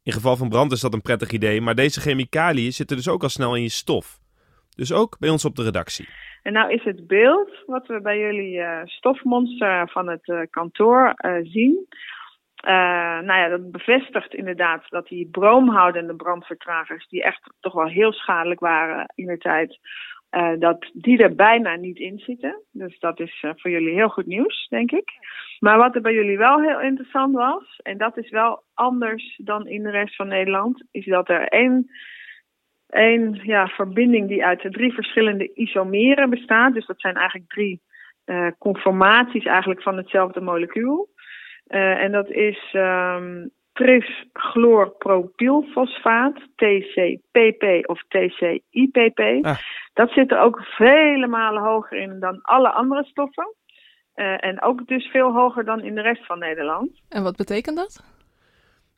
In 0.09 0.15
geval 0.15 0.35
van 0.35 0.49
brand 0.49 0.71
is 0.71 0.81
dat 0.81 0.93
een 0.93 1.01
prettig 1.01 1.31
idee, 1.31 1.61
maar 1.61 1.75
deze 1.75 1.99
chemicaliën 1.99 2.71
zitten 2.71 2.97
dus 2.97 3.09
ook 3.09 3.23
al 3.23 3.29
snel 3.29 3.55
in 3.55 3.61
je 3.61 3.69
stof. 3.69 4.19
Dus 4.75 4.93
ook 4.93 5.19
bij 5.19 5.29
ons 5.29 5.45
op 5.45 5.55
de 5.55 5.63
redactie. 5.63 6.07
En 6.43 6.53
nou 6.53 6.73
is 6.73 6.83
het 6.83 7.07
beeld 7.07 7.51
wat 7.65 7.87
we 7.87 8.01
bij 8.01 8.19
jullie 8.19 8.59
eh, 8.59 8.81
stofmonster 8.85 9.89
van 9.89 10.07
het 10.07 10.27
eh, 10.27 10.41
kantoor 10.49 11.13
eh, 11.15 11.35
zien. 11.43 11.87
nou 13.25 13.33
ja, 13.33 13.47
dat 13.47 13.71
bevestigt 13.71 14.33
inderdaad 14.33 14.89
dat 14.89 15.07
die 15.07 15.29
broomhoudende 15.31 16.15
brandvertragers, 16.15 17.07
die 17.07 17.23
echt 17.23 17.53
toch 17.59 17.73
wel 17.73 17.87
heel 17.87 18.13
schadelijk 18.13 18.59
waren 18.59 19.11
in 19.15 19.25
de 19.25 19.37
tijd, 19.37 19.79
eh, 20.29 20.51
dat 20.59 20.89
die 20.93 21.17
er 21.17 21.35
bijna 21.35 21.75
niet 21.75 21.97
in 21.97 22.19
zitten. 22.19 22.61
Dus 22.71 22.99
dat 22.99 23.19
is 23.19 23.39
eh, 23.41 23.51
voor 23.55 23.71
jullie 23.71 23.93
heel 23.93 24.09
goed 24.09 24.25
nieuws, 24.25 24.67
denk 24.67 24.91
ik. 24.91 25.11
Maar 25.59 25.77
wat 25.77 25.95
er 25.95 26.01
bij 26.01 26.13
jullie 26.13 26.37
wel 26.37 26.61
heel 26.61 26.81
interessant 26.81 27.33
was, 27.33 27.79
en 27.83 27.97
dat 27.97 28.17
is 28.17 28.29
wel 28.29 28.63
anders 28.73 29.39
dan 29.43 29.67
in 29.67 29.83
de 29.83 29.89
rest 29.89 30.15
van 30.15 30.27
Nederland, 30.27 30.83
is 30.91 31.05
dat 31.05 31.29
er 31.29 31.47
één 31.47 31.91
een 32.87 33.39
ja, 33.43 33.67
verbinding 33.67 34.27
die 34.27 34.45
uit 34.45 34.61
de 34.61 34.69
drie 34.69 34.93
verschillende 34.93 35.53
isomeren 35.53 36.29
bestaat. 36.29 36.73
Dus 36.73 36.85
dat 36.85 36.99
zijn 36.99 37.15
eigenlijk 37.15 37.49
drie 37.49 37.81
eh, 38.25 38.47
conformaties 38.57 39.45
eigenlijk 39.45 39.81
van 39.81 39.97
hetzelfde 39.97 40.41
molecuul. 40.41 41.09
En 41.67 42.11
dat 42.11 42.29
is 42.29 42.69
ehm 42.71 43.47
trischloorpropylfosfaat, 43.79 46.35
TCPP 46.55 47.63
of 47.89 48.03
TCIPP. 48.07 49.21
Dat 49.99 50.09
zit 50.09 50.31
er 50.31 50.39
ook 50.39 50.59
vele 50.61 51.27
malen 51.27 51.63
hoger 51.63 51.97
in 52.01 52.19
dan 52.19 52.41
alle 52.41 52.71
andere 52.71 53.03
stoffen. 53.03 53.55
Eh, 54.13 54.45
en 54.45 54.61
ook 54.61 54.87
dus 54.87 55.05
veel 55.05 55.31
hoger 55.33 55.65
dan 55.65 55.83
in 55.83 55.95
de 55.95 56.01
rest 56.01 56.25
van 56.25 56.39
Nederland. 56.39 56.89
En 57.09 57.23
wat 57.23 57.35
betekent 57.35 57.77
dat? 57.77 58.03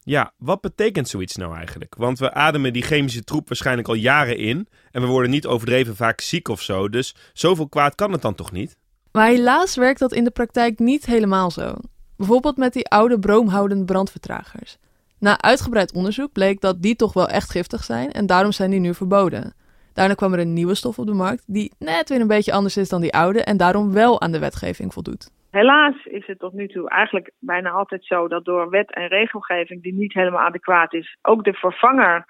Ja, 0.03 0.31
wat 0.37 0.61
betekent 0.61 1.07
zoiets 1.07 1.35
nou 1.35 1.55
eigenlijk? 1.55 1.95
Want 1.95 2.19
we 2.19 2.33
ademen 2.33 2.73
die 2.73 2.81
chemische 2.81 3.23
troep 3.23 3.47
waarschijnlijk 3.47 3.87
al 3.87 3.93
jaren 3.93 4.37
in. 4.37 4.67
En 4.91 5.01
we 5.01 5.07
worden 5.07 5.31
niet 5.31 5.47
overdreven 5.47 5.95
vaak 5.95 6.21
ziek 6.21 6.47
of 6.47 6.61
zo. 6.61 6.89
Dus 6.89 7.15
zoveel 7.33 7.69
kwaad 7.69 7.95
kan 7.95 8.11
het 8.11 8.21
dan 8.21 8.35
toch 8.35 8.51
niet? 8.51 8.77
Maar 9.11 9.27
helaas 9.27 9.75
werkt 9.75 9.99
dat 9.99 10.13
in 10.13 10.23
de 10.23 10.31
praktijk 10.31 10.79
niet 10.79 11.05
helemaal 11.05 11.51
zo. 11.51 11.73
Bijvoorbeeld 12.17 12.57
met 12.57 12.73
die 12.73 12.87
oude 12.87 13.19
broomhoudende 13.19 13.85
brandvertragers. 13.85 14.77
Na 15.19 15.41
uitgebreid 15.41 15.93
onderzoek 15.93 16.31
bleek 16.31 16.61
dat 16.61 16.81
die 16.81 16.95
toch 16.95 17.13
wel 17.13 17.27
echt 17.27 17.51
giftig 17.51 17.83
zijn 17.83 18.11
en 18.11 18.25
daarom 18.25 18.51
zijn 18.51 18.69
die 18.69 18.79
nu 18.79 18.93
verboden. 18.93 19.53
Daarna 19.93 20.13
kwam 20.13 20.33
er 20.33 20.39
een 20.39 20.53
nieuwe 20.53 20.75
stof 20.75 20.99
op 20.99 21.05
de 21.05 21.13
markt 21.13 21.43
die 21.47 21.71
net 21.79 22.09
weer 22.09 22.21
een 22.21 22.27
beetje 22.27 22.53
anders 22.53 22.77
is 22.77 22.89
dan 22.89 23.01
die 23.01 23.13
oude 23.13 23.43
en 23.43 23.57
daarom 23.57 23.93
wel 23.93 24.21
aan 24.21 24.31
de 24.31 24.39
wetgeving 24.39 24.93
voldoet. 24.93 25.31
Helaas 25.51 26.05
is 26.05 26.25
het 26.25 26.39
tot 26.39 26.53
nu 26.53 26.67
toe 26.67 26.89
eigenlijk 26.89 27.31
bijna 27.39 27.69
altijd 27.69 28.05
zo 28.05 28.27
dat 28.27 28.45
door 28.45 28.69
wet 28.69 28.93
en 28.93 29.07
regelgeving 29.07 29.83
die 29.83 29.93
niet 29.93 30.13
helemaal 30.13 30.45
adequaat 30.45 30.93
is, 30.93 31.17
ook 31.21 31.43
de 31.43 31.53
vervanger 31.53 32.25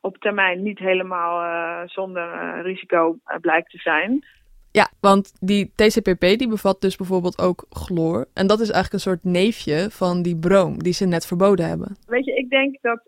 op 0.00 0.16
termijn 0.16 0.62
niet 0.62 0.78
helemaal 0.78 1.42
eh, 1.42 1.88
zonder 1.88 2.32
eh, 2.32 2.62
risico 2.62 3.18
eh, 3.24 3.40
blijkt 3.40 3.70
te 3.70 3.78
zijn. 3.78 4.24
Ja, 4.70 4.88
want 5.00 5.32
die 5.40 5.72
TCPP 5.74 6.20
die 6.20 6.48
bevat 6.48 6.80
dus 6.80 6.96
bijvoorbeeld 6.96 7.42
ook 7.42 7.66
chloor. 7.70 8.26
En 8.34 8.46
dat 8.46 8.60
is 8.60 8.70
eigenlijk 8.70 8.92
een 8.92 9.10
soort 9.10 9.24
neefje 9.24 9.90
van 9.90 10.22
die 10.22 10.36
broom 10.36 10.82
die 10.82 10.92
ze 10.92 11.06
net 11.06 11.26
verboden 11.26 11.68
hebben. 11.68 11.96
Weet 12.06 12.24
je, 12.24 12.34
ik 12.34 12.50
denk 12.50 12.78
dat 12.80 13.00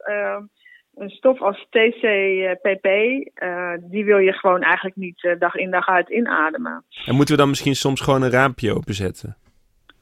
een 0.98 1.10
stof 1.10 1.42
als 1.42 1.66
TCPP, 1.70 2.86
eh, 3.34 3.72
die 3.80 4.04
wil 4.04 4.18
je 4.18 4.32
gewoon 4.32 4.62
eigenlijk 4.62 4.96
niet 4.96 5.24
eh, 5.24 5.38
dag 5.38 5.54
in 5.54 5.70
dag 5.70 5.88
uit 5.88 6.08
inademen. 6.08 6.84
En 7.06 7.14
moeten 7.14 7.34
we 7.34 7.40
dan 7.40 7.48
misschien 7.48 7.74
soms 7.74 8.00
gewoon 8.00 8.22
een 8.22 8.30
raampje 8.30 8.74
openzetten? 8.74 9.36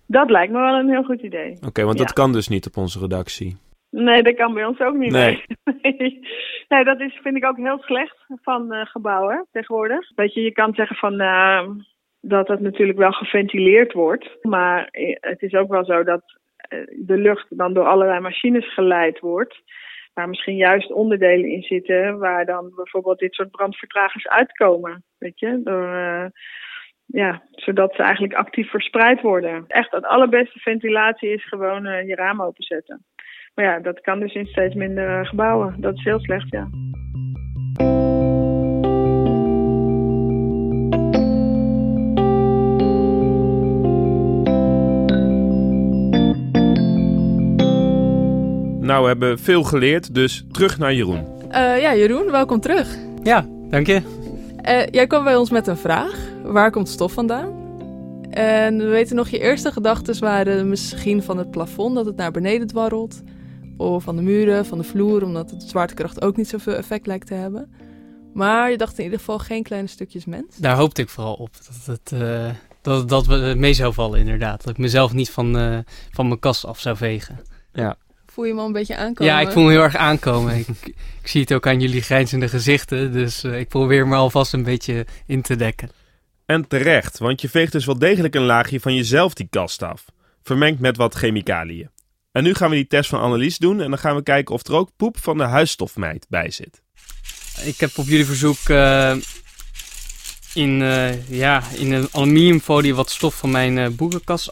Dat 0.07 0.31
lijkt 0.31 0.53
me 0.53 0.59
wel 0.59 0.75
een 0.75 0.88
heel 0.88 1.03
goed 1.03 1.21
idee. 1.21 1.59
Oké, 1.67 1.85
want 1.85 1.99
dat 1.99 2.12
kan 2.12 2.33
dus 2.33 2.49
niet 2.49 2.67
op 2.67 2.76
onze 2.76 2.99
redactie. 2.99 3.57
Nee, 3.91 4.23
dat 4.23 4.35
kan 4.35 4.55
bij 4.55 4.65
ons 4.65 4.81
ook 4.81 4.95
niet. 4.95 5.12
Nee. 5.12 5.45
Nee, 5.83 6.21
nee 6.69 6.85
dat 6.85 7.00
is, 7.00 7.19
vind 7.23 7.37
ik 7.37 7.45
ook 7.45 7.57
heel 7.57 7.79
slecht 7.79 8.17
van 8.43 8.73
eh, 8.73 8.87
gebouwen 8.87 9.47
tegenwoordig. 9.53 10.11
Weet 10.15 10.35
je, 10.35 10.41
je 10.41 10.53
kan 10.53 10.75
zeggen 10.75 10.97
van 10.97 11.17
dat 12.21 12.49
het 12.49 12.61
natuurlijk 12.61 12.99
wel 12.99 13.12
geventileerd 13.12 13.93
wordt. 13.93 14.37
Maar 14.43 14.88
het 15.21 15.43
is 15.43 15.55
ook 15.55 15.69
wel 15.71 15.85
zo 15.85 16.05
dat 16.05 16.23
de 16.91 17.17
lucht 17.17 17.47
dan 17.59 17.73
door 17.73 17.87
allerlei 17.87 18.21
machines 18.21 18.75
geleid 18.75 19.21
wordt. 19.21 19.62
Waar 20.17 20.29
misschien 20.29 20.57
juist 20.57 20.93
onderdelen 20.93 21.51
in 21.51 21.63
zitten 21.63 22.19
waar 22.19 22.45
dan 22.45 22.73
bijvoorbeeld 22.75 23.19
dit 23.19 23.35
soort 23.35 23.51
brandvertragers 23.51 24.29
uitkomen. 24.29 25.05
Weet 25.19 25.39
je, 25.39 25.61
door, 25.65 25.95
eh, 25.95 26.27
ja, 27.07 27.43
zodat 27.51 27.95
ze 27.95 28.03
eigenlijk 28.03 28.35
actief 28.35 28.71
verspreid 28.71 29.21
worden. 29.21 29.65
Echt 29.67 29.91
het 29.91 30.05
allerbeste 30.05 30.59
ventilatie 30.59 31.33
is 31.33 31.49
gewoon 31.49 31.87
eh, 31.87 32.07
je 32.09 32.15
raam 32.15 32.43
openzetten. 32.43 33.05
Maar 33.55 33.65
ja, 33.65 33.79
dat 33.81 34.01
kan 34.01 34.21
dus 34.21 34.35
in 34.35 34.47
steeds 34.47 34.75
minder 34.75 35.21
eh, 35.21 35.29
gebouwen. 35.29 35.81
Dat 35.81 35.95
is 35.95 36.05
heel 36.05 36.21
slecht, 36.21 36.51
ja. 36.51 36.69
Nou, 48.87 49.02
we 49.02 49.09
hebben 49.09 49.38
veel 49.38 49.62
geleerd, 49.62 50.14
dus 50.14 50.45
terug 50.50 50.78
naar 50.78 50.95
Jeroen. 50.95 51.26
Eh, 51.50 51.81
ja, 51.81 51.95
Jeroen, 51.97 52.31
welkom 52.31 52.61
terug. 52.61 52.97
Ja, 53.23 53.47
dank 53.71 53.87
je. 53.87 54.02
Eh, 54.57 54.87
jij 54.87 55.07
kwam 55.07 55.25
bij 55.25 55.37
ons 55.37 55.50
met 55.50 55.66
een 55.66 55.76
vraag. 55.76 56.28
Waar 56.43 56.71
komt 56.71 56.88
stof 56.88 57.12
vandaan? 57.12 57.49
En 58.31 58.78
we 58.78 58.85
weten 58.85 59.16
nog, 59.16 59.28
je 59.28 59.38
eerste 59.38 59.73
gedachten 59.73 60.21
waren 60.21 60.69
misschien 60.69 61.23
van 61.23 61.38
het 61.38 61.50
plafond 61.50 61.95
dat 61.95 62.07
het 62.07 62.16
naar 62.16 62.31
beneden 62.31 62.66
dwarrelt. 62.66 63.23
Of 63.76 64.05
van 64.05 64.16
de 64.16 64.23
muren, 64.23 64.66
van 64.66 64.78
de 64.78 64.85
vloer, 64.85 65.23
omdat 65.23 65.49
de 65.49 65.57
zwaartekracht 65.59 66.23
ook 66.23 66.37
niet 66.37 66.49
zoveel 66.49 66.75
effect 66.75 67.07
lijkt 67.07 67.26
te 67.26 67.35
hebben. 67.35 67.71
Maar 68.35 68.71
je 68.71 68.76
dacht 68.76 68.99
in 68.99 69.05
ieder 69.05 69.19
geval 69.19 69.38
geen 69.38 69.62
kleine 69.62 69.88
stukjes 69.88 70.25
mens. 70.25 70.57
Daar 70.57 70.76
hoopte 70.76 71.02
ik 71.02 71.09
vooral 71.09 71.35
op. 71.35 71.50
Dat 71.66 71.97
het, 71.97 72.23
eh, 72.23 72.50
dat, 72.83 73.09
dat 73.09 73.26
we 73.26 73.55
mee 73.57 73.75
zou 73.75 73.93
vallen, 73.93 74.19
inderdaad. 74.19 74.64
Dat 74.64 74.73
ik 74.73 74.78
mezelf 74.78 75.12
niet 75.12 75.31
van, 75.31 75.59
eh, 75.59 75.78
van 76.11 76.26
mijn 76.28 76.40
kast 76.40 76.64
af 76.64 76.81
zou 76.81 76.97
vegen. 76.97 77.38
Ja. 77.73 77.97
Voel 78.37 78.45
je 78.45 78.50
hem 78.50 78.61
al 78.61 78.66
een 78.66 78.73
beetje 78.73 78.97
aankomen? 78.97 79.33
Ja, 79.33 79.40
ik 79.40 79.50
voel 79.50 79.62
me 79.62 79.71
heel 79.71 79.83
erg 79.83 79.97
aankomen. 79.97 80.57
ik, 80.59 80.66
ik 81.23 81.28
zie 81.28 81.40
het 81.40 81.52
ook 81.52 81.66
aan 81.66 81.81
jullie 81.81 82.02
grijnzende 82.02 82.49
gezichten. 82.49 83.12
Dus 83.12 83.45
eh, 83.45 83.59
ik 83.59 83.69
probeer 83.69 84.07
me 84.07 84.14
alvast 84.14 84.52
een 84.52 84.62
beetje 84.62 85.07
in 85.26 85.43
te 85.43 85.57
dekken. 85.57 85.90
En 86.47 86.69
terecht, 86.69 87.19
want 87.19 87.40
je 87.40 87.49
veegt 87.49 87.73
dus 87.73 87.87
wel 87.87 87.99
degelijk 87.99 88.35
een 88.35 88.45
laagje 88.45 88.81
van 88.81 88.95
jezelf 88.95 89.35
die 89.35 89.47
kast 89.50 89.83
af. 89.83 90.05
Vermengd 90.43 90.81
met 90.81 90.97
wat 90.97 91.14
chemicaliën. 91.14 91.90
En 92.33 92.43
nu 92.43 92.55
gaan 92.55 92.71
we 92.71 92.76
die 92.76 92.87
test 92.87 93.09
van 93.09 93.21
Annelies 93.21 93.59
doen 93.59 93.81
en 93.81 93.90
dan 93.90 93.99
gaan 93.99 94.16
we 94.16 94.23
kijken 94.23 94.55
of 94.55 94.66
er 94.66 94.75
ook 94.75 94.90
poep 94.97 95.19
van 95.19 95.38
de 95.38 95.45
huisstofmeid 95.45 96.26
bij 96.28 96.50
zit. 96.50 96.83
Ik 97.64 97.81
heb 97.81 97.99
op 97.99 98.07
jullie 98.07 98.26
verzoek 98.26 98.69
eh, 98.69 99.16
in, 100.55 100.83
eh, 100.83 101.28
ja, 101.28 101.62
in 101.75 101.93
een 101.93 102.09
aluminiumfolie 102.12 102.95
wat 102.95 103.11
stof 103.11 103.35
van 103.35 103.50
mijn 103.50 103.78
eh, 103.78 103.88
boekenkast 103.88 104.50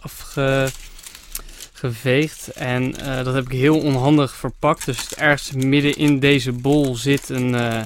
afgeveegd. 1.85 2.49
En 2.49 2.97
eh, 2.97 3.25
dat 3.25 3.35
heb 3.35 3.45
ik 3.45 3.53
heel 3.53 3.81
onhandig 3.81 4.35
verpakt. 4.35 4.85
Dus 4.85 5.15
ergens 5.15 5.53
midden 5.53 5.97
in 5.97 6.19
deze 6.19 6.53
bol 6.53 6.95
zit 6.97 7.29
een, 7.29 7.55
eh, 7.55 7.83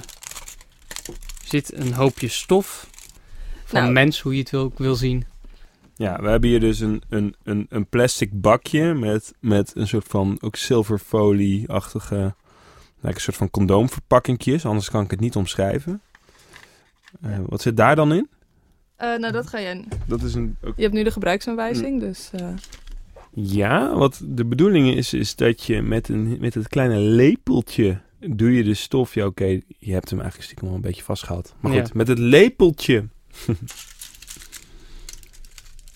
zit 1.44 1.72
een 1.78 1.92
hoopje 1.92 2.28
stof. 2.28 2.86
Van 3.64 3.80
Nou. 3.80 3.92
mens, 3.92 4.20
hoe 4.20 4.32
je 4.34 4.38
het 4.40 4.50
wil, 4.50 4.72
wil 4.76 4.94
zien. 4.94 5.24
Ja, 5.96 6.20
we 6.20 6.28
hebben 6.28 6.48
hier 6.50 6.60
dus 6.60 6.80
een, 6.80 7.02
een, 7.08 7.34
een, 7.42 7.66
een 7.70 7.86
plastic 7.86 8.40
bakje 8.40 8.94
met, 8.94 9.34
met 9.40 9.72
een 9.74 9.88
soort 9.88 10.06
van 10.08 10.36
ook 10.40 10.56
zilverfolie-achtige, 10.56 12.34
lijkt 13.00 13.16
een 13.18 13.22
soort 13.24 13.36
van 13.36 13.50
condoomverpakkingjes, 13.50 14.64
anders 14.66 14.90
kan 14.90 15.04
ik 15.04 15.10
het 15.10 15.20
niet 15.20 15.36
omschrijven. 15.36 16.00
Eh, 17.22 17.38
wat 17.46 17.60
zit 17.62 17.76
daar 17.76 17.96
dan 17.96 18.12
in? 18.12 18.28
Eh, 18.96 19.16
nou, 19.18 19.32
dat 19.32 19.46
ga 19.46 19.58
je. 19.58 19.82
Dat 20.06 20.22
is 20.22 20.34
een, 20.34 20.56
ook- 20.64 20.76
Je 20.76 20.82
hebt 20.82 20.94
nu 20.94 21.02
de 21.02 21.10
gebruiksaanwijzing, 21.10 22.00
dus. 22.00 22.30
eh, 22.32 22.48
Ja, 23.42 23.94
wat 23.96 24.20
de 24.24 24.44
bedoeling 24.44 24.94
is, 24.94 25.12
is 25.14 25.34
dat 25.36 25.64
je 25.64 25.82
met, 25.82 26.08
een, 26.08 26.36
met 26.40 26.54
het 26.54 26.68
kleine 26.68 26.98
lepeltje 26.98 28.00
doe 28.20 28.52
je 28.52 28.62
de 28.64 28.74
stof. 28.74 29.14
Ja, 29.14 29.26
oké, 29.26 29.60
je 29.78 29.92
hebt 29.92 30.10
hem 30.10 30.18
eigenlijk 30.20 30.50
stiekem 30.50 30.68
al 30.68 30.74
een 30.74 30.80
beetje 30.80 31.02
vastgehaald. 31.02 31.54
Maar 31.60 31.72
goed, 31.72 31.86
Ja. 31.86 31.94
met 31.94 32.08
het 32.08 32.18
lepeltje 32.18 33.08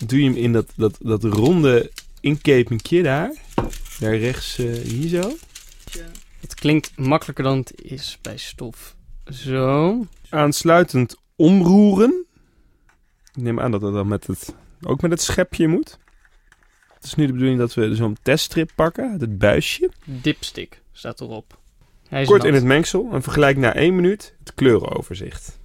doe 0.07 0.19
je 0.23 0.25
hem 0.29 0.35
in 0.37 0.53
dat, 0.53 0.73
dat, 0.75 0.97
dat 1.01 1.23
ronde 1.23 1.91
inkepingje 2.19 3.03
daar. 3.03 3.33
Daar 3.99 4.17
rechts, 4.17 4.57
eh, 4.57 4.73
hier 4.73 5.07
zo. 5.21 5.31
Het 6.39 6.53
klinkt 6.53 6.91
makkelijker 6.97 7.43
dan 7.43 7.57
het 7.57 7.81
is 7.81 8.17
bij 8.21 8.37
stof. 8.37 8.95
Zo. 9.31 10.05
Aansluitend 10.29 11.15
omroeren. 11.35 12.25
Ik 13.33 13.41
neem 13.41 13.59
aan 13.59 13.71
dat 13.71 13.81
dat 13.81 13.93
dan 13.93 14.07
met 14.07 14.27
het, 14.27 14.55
ook 14.81 15.01
met 15.01 15.11
het 15.11 15.21
schepje 15.21 15.67
moet. 15.67 15.97
Het 17.03 17.11
is 17.11 17.17
nu 17.17 17.25
de 17.25 17.31
bedoeling 17.31 17.59
dat 17.59 17.73
we 17.73 17.95
zo'n 17.95 18.17
teststrip 18.21 18.71
pakken 18.75 19.11
het 19.19 19.37
buisje. 19.37 19.89
Dipstick 20.03 20.81
staat 20.91 21.21
erop. 21.21 21.57
Hij 22.07 22.21
is 22.21 22.27
Kort 22.27 22.39
nat. 22.39 22.47
in 22.47 22.53
het 22.53 22.63
mengsel 22.63 23.09
en 23.11 23.21
vergelijk 23.23 23.57
na 23.57 23.73
één 23.75 23.95
minuut 23.95 24.35
het 24.39 24.53
kleurenoverzicht. 24.53 25.59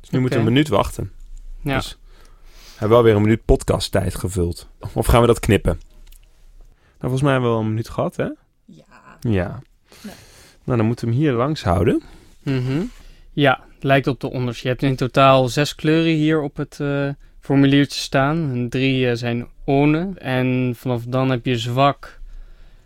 Dus 0.00 0.10
nu 0.10 0.20
moeten 0.20 0.38
we 0.38 0.46
een 0.46 0.52
minuut 0.52 0.68
wachten. 0.68 1.12
Ja. 1.62 1.76
Dus 1.76 1.98
we 2.42 2.70
hebben 2.70 2.96
wel 2.96 3.02
weer 3.02 3.14
een 3.14 3.22
minuut 3.22 3.44
podcasttijd 3.44 4.14
gevuld. 4.14 4.68
Of 4.92 5.06
gaan 5.06 5.20
we 5.20 5.26
dat 5.26 5.40
knippen? 5.40 5.80
Nou, 5.80 6.98
volgens 6.98 7.22
mij 7.22 7.32
hebben 7.32 7.50
we 7.50 7.56
wel 7.56 7.64
een 7.64 7.70
minuut 7.70 7.88
gehad, 7.88 8.16
hè? 8.16 8.28
Ja. 8.64 9.18
Ja. 9.20 9.62
Nee. 10.02 10.14
Nou, 10.64 10.78
dan 10.78 10.86
moeten 10.86 11.08
we 11.08 11.14
hem 11.14 11.20
hier 11.22 11.32
langs 11.32 11.62
houden. 11.62 12.02
Mhm. 12.42 12.82
Ja, 13.32 13.64
het 13.74 13.84
lijkt 13.84 14.06
op 14.06 14.20
de 14.20 14.30
onders. 14.30 14.62
Je 14.62 14.68
hebt 14.68 14.82
in 14.82 14.96
totaal 14.96 15.48
zes 15.48 15.74
kleuren 15.74 16.12
hier 16.14 16.40
op 16.40 16.56
het 16.56 16.80
eh, 16.80 17.08
formuliertje 17.40 18.00
staan. 18.00 18.50
En 18.50 18.68
drie 18.68 19.08
eh, 19.08 19.16
zijn 19.16 19.48
one. 19.64 20.12
En 20.18 20.72
vanaf 20.76 21.04
dan 21.04 21.30
heb 21.30 21.46
je 21.46 21.58
zwak, 21.58 22.20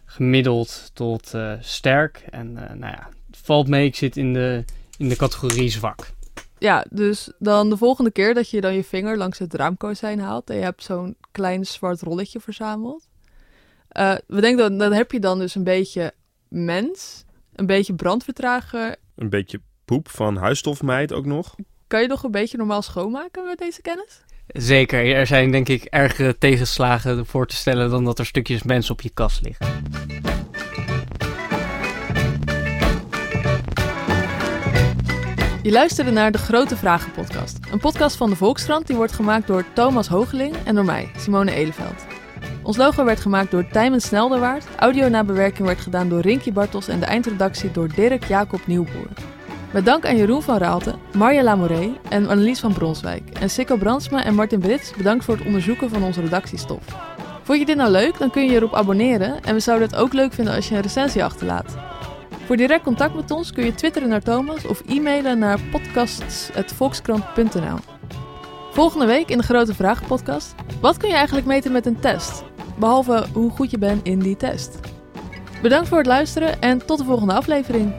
gemiddeld 0.05 0.91
tot 0.93 1.35
eh, 1.35 1.53
sterk. 1.61 2.25
En 2.31 2.57
eh, 2.57 2.77
nou 2.77 2.93
ja, 2.93 3.09
het 3.27 3.39
valt 3.43 3.69
mee. 3.69 3.87
Ik 3.87 3.97
zit 3.97 4.17
in 4.17 4.33
de, 4.33 4.65
in 4.99 5.09
de 5.09 5.17
categorie 5.17 5.71
zwak. 5.71 6.13
Ja, 6.59 6.85
dus 6.91 7.33
dan 7.39 7.71
de 7.71 7.77
volgende 7.77 8.11
keer 8.11 8.35
dat 8.35 8.51
je 8.51 8.61
dan 8.61 8.75
je 8.75 8.85
vinger 8.85 9.17
langs 9.17 9.39
het 9.39 9.55
raamkozijn 9.55 10.21
haalt 10.21 10.51
en 10.51 10.57
je 10.57 10.63
hebt 10.63 10.83
zo'n 10.83 11.17
klein 11.33 11.67
zwart 11.67 12.01
rolletje 12.01 12.41
verzameld. 12.41 13.09
Eh, 13.89 14.15
we 14.27 14.41
denken 14.41 14.71
dat 14.71 14.79
dan 14.79 14.93
heb 14.93 15.13
je 15.13 15.21
dan 15.21 15.39
dus 15.39 15.55
een 15.55 15.65
beetje 15.65 16.13
mens, 16.49 17.25
een 17.55 17.67
beetje 17.67 17.95
brandvertrager. 17.95 18.97
Een 19.15 19.31
beetje 19.31 19.61
poep 19.85 20.09
van 20.09 20.37
huisstofmeid 20.37 21.13
ook 21.13 21.27
nog. 21.27 21.55
Kan 21.87 22.01
je 22.01 22.09
nog 22.09 22.23
een 22.23 22.31
beetje 22.31 22.57
normaal 22.57 22.83
schoonmaken 22.83 23.45
met 23.45 23.59
deze 23.59 23.83
kennis? 23.83 24.25
Zeker, 24.47 25.15
er 25.15 25.27
zijn 25.27 25.51
denk 25.51 25.69
ik 25.69 25.85
ergere 25.85 26.39
tegenslagen 26.39 27.27
voor 27.27 27.47
te 27.47 27.57
stellen 27.57 27.91
dan 27.91 28.05
dat 28.05 28.19
er 28.19 28.27
stukjes 28.27 28.63
mens 28.63 28.91
op 28.91 29.01
je 29.01 29.11
kast 29.15 29.41
liggen. 29.43 29.67
Je 35.63 35.71
luisterde 35.71 36.11
naar 36.11 36.33
de 36.33 36.39
Grote 36.39 36.77
Vragen 36.77 37.13
podcast. 37.13 37.59
Een 37.71 37.79
podcast 37.79 38.17
van 38.17 38.31
de 38.31 38.37
Volkskrant 38.37 38.87
die 38.87 38.97
wordt 38.97 39.13
gemaakt 39.13 39.47
door 39.47 39.65
Thomas 39.73 40.09
Hoogeling 40.09 40.57
en 40.65 40.75
door 40.75 40.85
mij, 40.85 41.11
Simone 41.17 41.53
Eleveld. 41.53 42.05
Ons 42.63 42.77
logo 42.77 43.05
werd 43.05 43.21
gemaakt 43.21 43.51
door 43.51 43.69
Tijmen 43.69 44.01
Snelderwaard. 44.01 44.65
Audio 44.77 45.09
nabewerking 45.09 45.67
werd 45.67 45.81
gedaan 45.81 46.09
door 46.09 46.21
Rinky 46.21 46.53
Bartels 46.53 46.89
en 46.89 47.01
de 47.01 47.07
eindredactie 47.07 47.71
door 47.71 47.89
Dirk 47.89 48.25
Jacob 48.25 48.67
Nieuwboer. 48.67 49.09
Met 49.75 49.85
dank 49.85 50.07
aan 50.07 50.17
Jeroen 50.17 50.43
van 50.43 50.59
Raalte, 50.59 50.95
Marja 51.17 51.43
Lamoré 51.43 51.93
en 52.09 52.29
Annelies 52.29 52.61
van 52.61 52.73
Bronswijk. 52.73 53.31
En 53.41 53.51
Sikko 53.51 53.77
Brandsma 53.77 54.25
en 54.25 54.35
Martin 54.35 54.59
Brits 54.59 54.93
bedankt 54.97 55.25
voor 55.25 55.37
het 55.37 55.47
onderzoeken 55.47 55.91
van 55.91 56.03
onze 56.03 56.21
redactiestof. 56.21 56.83
Vond 57.43 57.59
je 57.59 57.67
dit 57.67 57.77
nou 57.77 57.91
leuk? 57.91 58.19
Dan 58.19 58.31
kun 58.31 58.45
je 58.45 58.51
erop 58.51 58.75
abonneren 58.75 59.43
en 59.43 59.55
we 59.55 59.61
zouden 59.61 59.89
het 59.89 59.97
ook 59.97 60.13
leuk 60.13 60.33
vinden 60.33 60.55
als 60.55 60.69
je 60.69 60.75
een 60.75 60.81
recensie 60.81 61.25
achterlaat. 61.25 61.77
Voor 62.45 62.57
direct 62.57 62.83
contact 62.83 63.15
met 63.15 63.31
ons 63.31 63.53
kun 63.53 63.65
je 63.65 63.75
twitteren 63.75 64.09
naar 64.09 64.23
Thomas 64.23 64.67
of 64.67 64.83
e-mailen 64.87 65.39
naar 65.39 65.61
podcasts.volkskrant.nl. 65.71 67.79
Volgende 68.71 69.07
week 69.07 69.29
in 69.29 69.39
de 69.39 69.45
Grote 69.45 69.75
Vragen 69.75 70.07
podcast. 70.07 70.55
Wat 70.81 70.97
kun 70.97 71.09
je 71.09 71.15
eigenlijk 71.15 71.47
meten 71.47 71.73
met 71.73 71.87
een 71.87 72.01
test? 72.01 72.45
Behalve 72.79 73.27
hoe 73.33 73.51
goed 73.51 73.71
je 73.71 73.79
bent 73.79 74.07
in 74.07 74.19
die 74.19 74.37
test. 74.37 74.79
Bedankt 75.63 75.89
voor 75.89 75.99
het 75.99 76.07
luisteren 76.07 76.61
en 76.61 76.87
tot 76.87 76.99
de 76.99 77.05
volgende 77.05 77.33
aflevering. 77.33 77.95